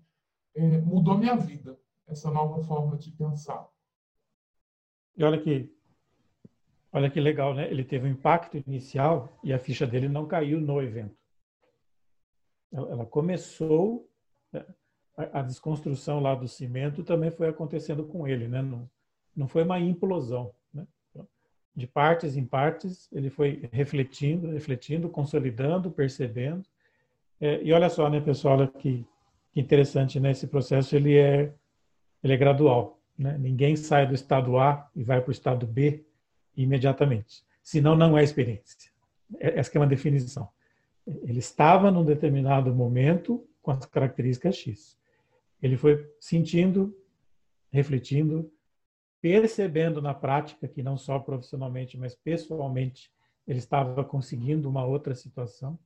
é, 0.56 0.82
mudou 0.82 1.18
minha 1.18 1.36
vida 1.36 1.80
essa 2.08 2.32
nova 2.32 2.64
forma 2.64 2.98
de 2.98 3.12
pensar. 3.12 3.68
E 5.16 5.24
olha 5.24 5.40
que 5.40 5.72
olha 6.94 7.10
que 7.10 7.20
legal, 7.20 7.54
né? 7.54 7.70
Ele 7.70 7.84
teve 7.84 8.08
um 8.08 8.12
impacto 8.12 8.58
inicial 8.58 9.38
e 9.44 9.52
a 9.52 9.60
ficha 9.60 9.86
dele 9.86 10.08
não 10.08 10.26
caiu 10.26 10.62
no 10.62 10.82
evento 10.82 11.24
ela 12.74 13.06
começou 13.06 14.10
né, 14.52 14.66
a 15.16 15.42
desconstrução 15.44 16.20
lá 16.20 16.34
do 16.34 16.48
cimento 16.48 17.04
também 17.04 17.30
foi 17.30 17.48
acontecendo 17.48 18.04
com 18.04 18.28
ele, 18.28 18.48
né? 18.48 18.62
Não, 18.62 18.90
não 19.36 19.48
foi 19.48 19.64
uma 19.64 19.80
implosão, 19.80 20.52
né? 20.74 20.88
De 21.76 21.86
partes 21.86 22.36
em 22.36 22.46
partes 22.46 23.08
ele 23.12 23.30
foi 23.30 23.70
refletindo, 23.72 24.50
refletindo, 24.50 25.10
consolidando, 25.10 25.92
percebendo. 25.92 26.64
É, 27.40 27.62
e 27.64 27.72
olha 27.72 27.90
só, 27.90 28.10
né, 28.10 28.20
pessoal, 28.20 28.68
que, 28.68 29.06
que 29.52 29.60
interessante, 29.60 30.20
né? 30.20 30.32
Esse 30.32 30.48
processo 30.48 30.96
ele 30.96 31.18
é 31.18 31.54
ele 32.24 32.34
é 32.34 32.38
gradual, 32.38 33.00
né? 33.18 33.38
Ninguém 33.38 33.76
sai 33.76 34.08
do 34.08 34.16
estado 34.16 34.58
A 34.58 34.90
e 34.96 35.04
vai 35.04 35.22
para 35.22 35.30
o 35.30 35.34
estado 35.34 35.68
B 35.68 36.04
imediatamente, 36.56 37.44
senão 37.62 37.96
não 37.96 38.18
é 38.18 38.24
experiência. 38.24 38.92
É, 39.40 39.60
essa 39.60 39.72
é 39.76 39.80
uma 39.80 39.88
definição. 39.88 40.50
Ele 41.06 41.40
estava 41.40 41.92
num 41.92 42.06
determinado 42.06 42.74
momento 42.74 43.46
com 43.62 43.72
as 43.72 43.86
características 43.86 44.56
X. 44.56 44.98
Ele 45.62 45.78
foi 45.78 46.10
sentindo, 46.20 46.96
refletindo, 47.72 48.52
percebendo 49.22 50.02
na 50.02 50.14
prática 50.14 50.68
que 50.68 50.84
não 50.84 50.98
só 50.98 51.18
profissionalmente, 51.20 51.98
mas 51.98 52.14
pessoalmente 52.14 53.12
ele 53.48 53.60
estava 53.60 54.04
conseguindo 54.04 54.70
uma 54.70 54.86
outra 54.86 55.16
situação. 55.16 55.80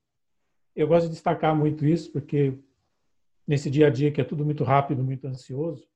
Eu 0.76 0.88
gosto 0.88 1.06
de 1.06 1.14
destacar 1.14 1.56
muito 1.56 1.86
isso 1.86 2.12
porque 2.12 2.58
nesse 3.48 3.70
dia 3.70 3.88
a 3.88 3.90
dia 3.90 4.12
que 4.12 4.22
é 4.22 4.24
tudo 4.24 4.44
muito 4.44 4.64
rápido, 4.64 5.04
muito 5.04 5.28
ansioso, 5.28 5.88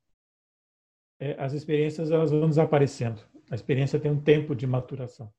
é, 1.20 1.36
as 1.40 1.54
experiências 1.54 2.10
elas 2.10 2.32
vão 2.32 2.48
desaparecendo. 2.48 3.22
A 3.52 3.56
experiência 3.56 4.00
tem 4.00 4.10
um 4.10 4.20
tempo 4.20 4.56
de 4.56 4.66
maturação. 4.66 5.32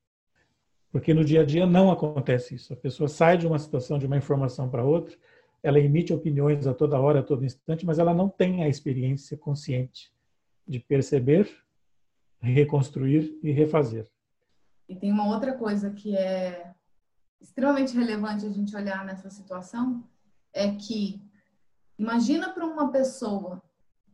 Porque 0.92 1.12
no 1.12 1.24
dia 1.24 1.40
a 1.40 1.44
dia 1.44 1.66
não 1.66 1.90
acontece 1.90 2.54
isso. 2.54 2.72
A 2.72 2.76
pessoa 2.76 3.08
sai 3.08 3.36
de 3.36 3.46
uma 3.46 3.58
situação, 3.58 3.98
de 3.98 4.06
uma 4.06 4.16
informação 4.16 4.68
para 4.68 4.84
outra, 4.84 5.16
ela 5.62 5.80
emite 5.80 6.12
opiniões 6.12 6.66
a 6.66 6.74
toda 6.74 7.00
hora, 7.00 7.20
a 7.20 7.22
todo 7.22 7.44
instante, 7.44 7.84
mas 7.84 7.98
ela 7.98 8.14
não 8.14 8.28
tem 8.28 8.62
a 8.62 8.68
experiência 8.68 9.36
consciente 9.36 10.12
de 10.68 10.78
perceber, 10.78 11.48
reconstruir 12.40 13.38
e 13.42 13.50
refazer. 13.50 14.06
E 14.88 14.94
tem 14.94 15.10
uma 15.10 15.28
outra 15.28 15.54
coisa 15.54 15.90
que 15.90 16.14
é 16.16 16.70
extremamente 17.40 17.96
relevante 17.96 18.46
a 18.46 18.50
gente 18.50 18.76
olhar 18.76 19.04
nessa 19.04 19.30
situação, 19.30 20.04
é 20.52 20.70
que 20.74 21.20
Imagina 22.02 22.50
para 22.50 22.66
uma 22.66 22.90
pessoa 22.90 23.62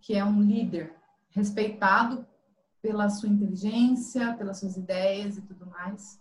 que 0.00 0.14
é 0.14 0.22
um 0.22 0.42
líder 0.42 0.94
respeitado 1.30 2.26
pela 2.88 3.10
sua 3.10 3.28
inteligência, 3.28 4.32
pelas 4.38 4.60
suas 4.60 4.78
ideias 4.78 5.36
e 5.36 5.42
tudo 5.42 5.66
mais, 5.66 6.18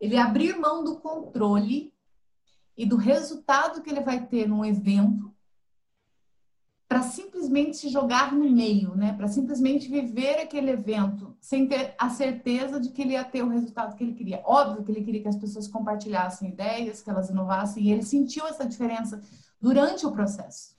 ele 0.00 0.16
abrir 0.16 0.56
mão 0.56 0.84
do 0.84 1.00
controle 1.00 1.92
e 2.76 2.86
do 2.86 2.94
resultado 2.94 3.82
que 3.82 3.90
ele 3.90 4.02
vai 4.02 4.24
ter 4.24 4.46
num 4.46 4.64
evento 4.64 5.34
para 6.86 7.02
simplesmente 7.02 7.76
se 7.76 7.88
jogar 7.88 8.32
no 8.32 8.48
meio, 8.48 8.94
né? 8.94 9.14
Para 9.14 9.26
simplesmente 9.26 9.88
viver 9.88 10.38
aquele 10.38 10.70
evento 10.70 11.36
sem 11.40 11.66
ter 11.66 11.96
a 11.98 12.08
certeza 12.08 12.78
de 12.78 12.90
que 12.90 13.02
ele 13.02 13.14
ia 13.14 13.24
ter 13.24 13.42
o 13.42 13.48
resultado 13.48 13.96
que 13.96 14.04
ele 14.04 14.14
queria. 14.14 14.40
Óbvio 14.44 14.84
que 14.84 14.92
ele 14.92 15.02
queria 15.02 15.22
que 15.22 15.28
as 15.28 15.36
pessoas 15.36 15.66
compartilhassem 15.66 16.50
ideias, 16.50 17.02
que 17.02 17.10
elas 17.10 17.30
inovassem, 17.30 17.82
e 17.82 17.90
ele 17.90 18.04
sentiu 18.04 18.46
essa 18.46 18.64
diferença 18.64 19.20
durante 19.60 20.06
o 20.06 20.12
processo. 20.12 20.75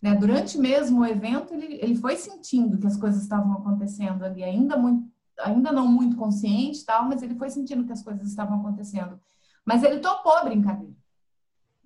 Né? 0.00 0.14
Durante 0.14 0.58
mesmo 0.58 1.00
o 1.00 1.06
evento, 1.06 1.54
ele, 1.54 1.78
ele 1.80 1.96
foi 1.96 2.16
sentindo 2.16 2.78
que 2.78 2.86
as 2.86 2.96
coisas 2.96 3.22
estavam 3.22 3.52
acontecendo 3.54 4.24
ali, 4.24 4.44
ainda, 4.44 4.76
muito, 4.76 5.10
ainda 5.40 5.72
não 5.72 5.86
muito 5.86 6.16
consciente, 6.16 6.84
tal, 6.84 7.06
mas 7.06 7.22
ele 7.22 7.34
foi 7.34 7.50
sentindo 7.50 7.84
que 7.84 7.92
as 7.92 8.02
coisas 8.02 8.28
estavam 8.28 8.60
acontecendo. 8.60 9.18
Mas 9.64 9.82
ele 9.82 9.98
topou 9.98 10.36
a 10.36 10.44
brincadeira. 10.44 10.94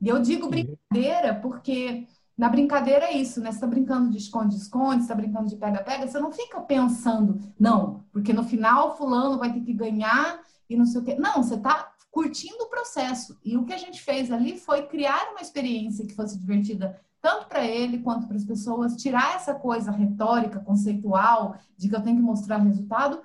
E 0.00 0.08
eu 0.08 0.20
digo 0.20 0.48
brincadeira 0.48 1.34
porque 1.34 2.06
na 2.36 2.48
brincadeira 2.48 3.04
é 3.04 3.12
isso, 3.12 3.40
né? 3.40 3.52
Você 3.52 3.60
tá 3.60 3.66
brincando 3.66 4.10
de 4.10 4.16
esconde-esconde, 4.16 5.02
você 5.02 5.08
tá 5.08 5.14
brincando 5.14 5.48
de 5.48 5.56
pega-pega, 5.56 6.08
você 6.08 6.18
não 6.18 6.32
fica 6.32 6.58
pensando, 6.60 7.38
não, 7.58 8.02
porque 8.10 8.32
no 8.32 8.42
final 8.42 8.96
fulano 8.96 9.38
vai 9.38 9.52
ter 9.52 9.60
que 9.60 9.74
ganhar 9.74 10.40
e 10.68 10.74
não 10.74 10.86
sei 10.86 11.00
o 11.00 11.04
quê. 11.04 11.16
Não, 11.16 11.42
você 11.42 11.58
tá 11.58 11.92
curtindo 12.10 12.64
o 12.64 12.70
processo. 12.70 13.38
E 13.44 13.56
o 13.58 13.64
que 13.64 13.74
a 13.74 13.78
gente 13.78 14.00
fez 14.00 14.32
ali 14.32 14.58
foi 14.58 14.86
criar 14.86 15.32
uma 15.32 15.42
experiência 15.42 16.06
que 16.06 16.14
fosse 16.14 16.38
divertida 16.38 16.98
tanto 17.20 17.46
para 17.46 17.64
ele 17.64 17.98
quanto 17.98 18.26
para 18.26 18.36
as 18.36 18.44
pessoas, 18.44 18.96
tirar 18.96 19.36
essa 19.36 19.54
coisa 19.54 19.90
retórica, 19.90 20.60
conceitual, 20.60 21.56
de 21.76 21.88
que 21.88 21.94
eu 21.94 22.02
tenho 22.02 22.16
que 22.16 22.22
mostrar 22.22 22.58
resultado. 22.58 23.20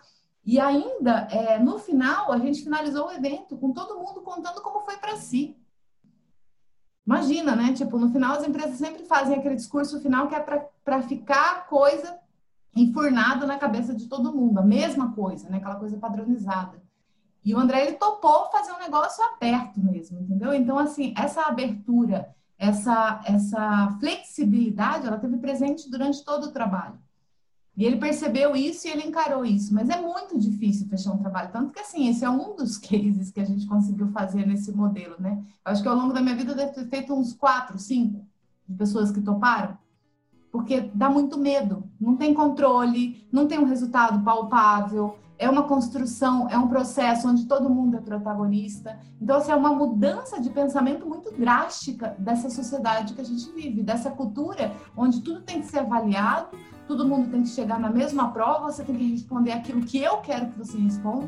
E 0.45 0.59
ainda, 0.59 1.27
é, 1.31 1.57
no 1.57 1.79
final, 1.79 2.31
a 2.31 2.37
gente 2.37 2.63
finalizou 2.63 3.07
o 3.07 3.11
evento 3.11 3.57
com 3.57 3.71
todo 3.71 3.99
mundo 3.99 4.21
contando 4.21 4.61
como 4.61 4.81
foi 4.81 4.97
para 4.97 5.15
si. 5.15 5.57
Imagina, 7.05 7.55
né? 7.55 7.73
Tipo, 7.73 7.97
no 7.97 8.11
final 8.11 8.37
as 8.37 8.47
empresas 8.47 8.77
sempre 8.77 9.05
fazem 9.05 9.37
aquele 9.37 9.55
discurso 9.55 9.99
final 10.01 10.27
que 10.27 10.35
é 10.35 10.39
para 10.39 11.01
ficar 11.03 11.67
coisa 11.67 12.19
enfurnada 12.75 13.45
na 13.45 13.57
cabeça 13.57 13.93
de 13.93 14.07
todo 14.07 14.35
mundo, 14.35 14.59
a 14.59 14.63
mesma 14.63 15.13
coisa, 15.13 15.49
né? 15.49 15.57
Aquela 15.57 15.75
coisa 15.75 15.97
padronizada. 15.97 16.83
E 17.43 17.53
o 17.53 17.59
André, 17.59 17.85
ele 17.85 17.97
topou 17.97 18.49
fazer 18.51 18.71
um 18.71 18.79
negócio 18.79 19.23
aberto 19.23 19.79
mesmo, 19.79 20.19
entendeu? 20.19 20.51
Então, 20.53 20.79
assim, 20.79 21.13
essa 21.15 21.43
abertura, 21.43 22.35
essa, 22.57 23.21
essa 23.25 23.97
flexibilidade, 23.99 25.07
ela 25.07 25.17
teve 25.17 25.37
presente 25.37 25.89
durante 25.89 26.23
todo 26.23 26.45
o 26.45 26.51
trabalho. 26.51 26.97
E 27.77 27.83
ele 27.83 27.97
percebeu 27.97 28.55
isso 28.55 28.87
e 28.87 28.91
ele 28.91 29.05
encarou 29.05 29.43
isso. 29.43 29.73
Mas 29.73 29.89
é 29.89 29.99
muito 29.99 30.39
difícil 30.39 30.87
fechar 30.87 31.11
um 31.11 31.17
trabalho. 31.17 31.51
Tanto 31.51 31.73
que, 31.73 31.79
assim, 31.79 32.07
esse 32.07 32.23
é 32.23 32.29
um 32.29 32.55
dos 32.55 32.77
cases 32.79 33.31
que 33.31 33.39
a 33.39 33.45
gente 33.45 33.67
conseguiu 33.67 34.07
fazer 34.07 34.45
nesse 34.45 34.71
modelo, 34.71 35.15
né? 35.19 35.43
Eu 35.65 35.71
acho 35.71 35.81
que 35.81 35.87
ao 35.87 35.95
longo 35.95 36.13
da 36.13 36.21
minha 36.21 36.35
vida 36.35 36.53
eu 36.53 36.55
devo 36.55 36.73
ter 36.73 36.87
feito 36.87 37.13
uns 37.13 37.33
quatro, 37.33 37.77
cinco 37.77 38.25
de 38.67 38.75
pessoas 38.75 39.11
que 39.11 39.21
toparam. 39.21 39.77
Porque 40.51 40.89
dá 40.93 41.09
muito 41.09 41.37
medo. 41.37 41.83
Não 41.99 42.15
tem 42.15 42.33
controle, 42.33 43.27
não 43.29 43.45
tem 43.45 43.59
um 43.59 43.65
resultado 43.65 44.23
palpável. 44.23 45.17
É 45.37 45.49
uma 45.49 45.63
construção, 45.63 46.47
é 46.49 46.57
um 46.57 46.67
processo 46.67 47.27
onde 47.27 47.45
todo 47.45 47.69
mundo 47.69 47.97
é 47.97 48.01
protagonista. 48.01 48.97
Então, 49.21 49.37
assim, 49.37 49.51
é 49.51 49.55
uma 49.55 49.73
mudança 49.73 50.39
de 50.39 50.49
pensamento 50.49 51.05
muito 51.05 51.31
drástica 51.33 52.15
dessa 52.17 52.49
sociedade 52.49 53.13
que 53.13 53.21
a 53.21 53.25
gente 53.25 53.51
vive, 53.51 53.83
dessa 53.83 54.09
cultura 54.09 54.73
onde 54.95 55.21
tudo 55.21 55.41
tem 55.41 55.59
que 55.59 55.67
ser 55.67 55.79
avaliado, 55.79 56.57
todo 56.87 57.07
mundo 57.07 57.29
tem 57.29 57.43
que 57.43 57.49
chegar 57.49 57.79
na 57.79 57.89
mesma 57.89 58.31
prova, 58.31 58.71
você 58.71 58.83
tem 58.83 58.95
que 58.95 59.11
responder 59.11 59.51
aquilo 59.51 59.81
que 59.81 60.01
eu 60.01 60.17
quero 60.17 60.47
que 60.47 60.57
você 60.57 60.77
responda, 60.77 61.27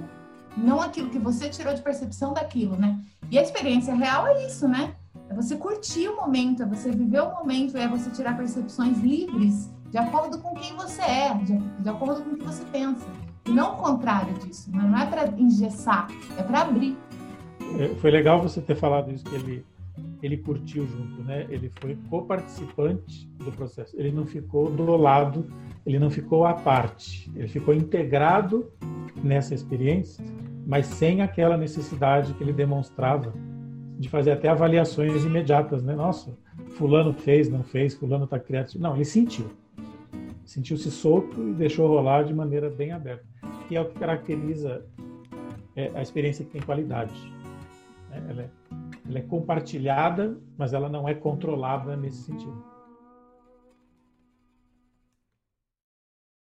não 0.56 0.82
aquilo 0.82 1.10
que 1.10 1.20
você 1.20 1.50
tirou 1.50 1.74
de 1.74 1.82
percepção 1.82 2.34
daquilo, 2.34 2.76
né? 2.76 3.00
E 3.30 3.38
a 3.38 3.42
experiência 3.42 3.94
real 3.94 4.26
é 4.28 4.46
isso, 4.46 4.68
né? 4.68 4.96
É 5.30 5.34
você 5.34 5.58
curtir 5.58 6.08
o 6.08 6.16
momento, 6.16 6.64
é 6.64 6.66
você 6.66 6.92
viver 6.92 7.22
o 7.22 7.34
momento, 7.34 7.78
é 7.78 7.88
você 7.88 8.10
tirar 8.10 8.38
percepções 8.38 8.98
livres 9.00 9.70
de 9.90 9.98
acordo 9.98 10.40
com 10.40 10.54
quem 10.56 10.76
você 10.76 11.02
é, 11.02 11.34
de, 11.34 11.58
de 11.58 11.90
acordo 11.90 12.24
com 12.24 12.32
o 12.32 12.38
que 12.38 12.44
você 12.44 12.64
pensa. 12.66 13.06
E 13.48 13.52
não 13.52 13.74
o 13.74 13.78
contrário 13.78 14.34
disso, 14.40 14.70
né? 14.72 14.84
não 14.84 14.98
é 14.98 15.06
para 15.06 15.28
engessar, 15.40 16.08
é 16.38 16.44
para 16.44 16.62
abrir. 16.62 16.98
É, 17.80 17.88
foi 17.96 18.12
legal 18.12 18.42
você 18.42 18.62
ter 18.62 18.76
falado 18.76 19.12
isso, 19.12 19.24
que 19.24 19.36
ele 19.36 19.66
ele 20.22 20.38
curtiu 20.38 20.86
junto, 20.88 21.24
né? 21.24 21.46
Ele 21.50 21.72
foi 21.80 21.98
co-participante 22.10 23.28
do 23.38 23.52
processo. 23.52 23.96
Ele 23.98 24.12
não 24.12 24.26
ficou 24.26 24.70
do 24.70 24.84
lado, 24.96 25.46
ele 25.86 26.00
não 26.00 26.10
ficou 26.10 26.46
à 26.46 26.54
parte. 26.54 27.32
Ele 27.36 27.48
ficou 27.48 27.74
integrado 27.74 28.72
nessa 29.24 29.54
experiência, 29.54 30.24
mas 30.66 30.88
sem 30.88 31.22
aquela 31.22 31.58
necessidade 31.58 32.34
que 32.34 32.44
ele 32.44 32.54
demonstrava 32.54 33.34
de 33.98 34.10
fazer 34.10 34.32
até 34.32 34.50
avaliações 34.50 35.24
imediatas, 35.24 35.84
né? 35.84 35.96
Nossa, 35.96 36.38
fulano 36.78 37.14
fez, 37.14 37.50
não 37.50 37.64
fez, 37.64 37.94
fulano 37.96 38.26
está 38.26 38.40
criativo. 38.40 38.84
Não, 38.84 38.96
ele 38.96 39.06
sentiu. 39.06 39.50
Sentiu-se 40.48 40.90
solto 40.90 41.48
e 41.48 41.54
deixou 41.54 41.88
rolar 41.88 42.24
de 42.24 42.34
maneira 42.34 42.70
bem 42.70 42.92
aberta. 42.92 43.26
Que 43.68 43.76
é 43.76 43.82
o 43.82 43.86
que 43.86 44.00
caracteriza 44.00 44.84
é, 45.76 45.92
a 45.94 46.02
experiência 46.02 46.44
que 46.44 46.52
tem 46.52 46.62
qualidade. 46.62 47.14
Né? 48.10 48.26
Ela 48.30 48.42
é 48.42 48.50
ela 49.10 49.20
é 49.20 49.22
compartilhada, 49.22 50.38
mas 50.58 50.74
ela 50.74 50.90
não 50.90 51.08
é 51.08 51.14
controlada 51.14 51.96
nesse 51.96 52.24
sentido. 52.24 52.62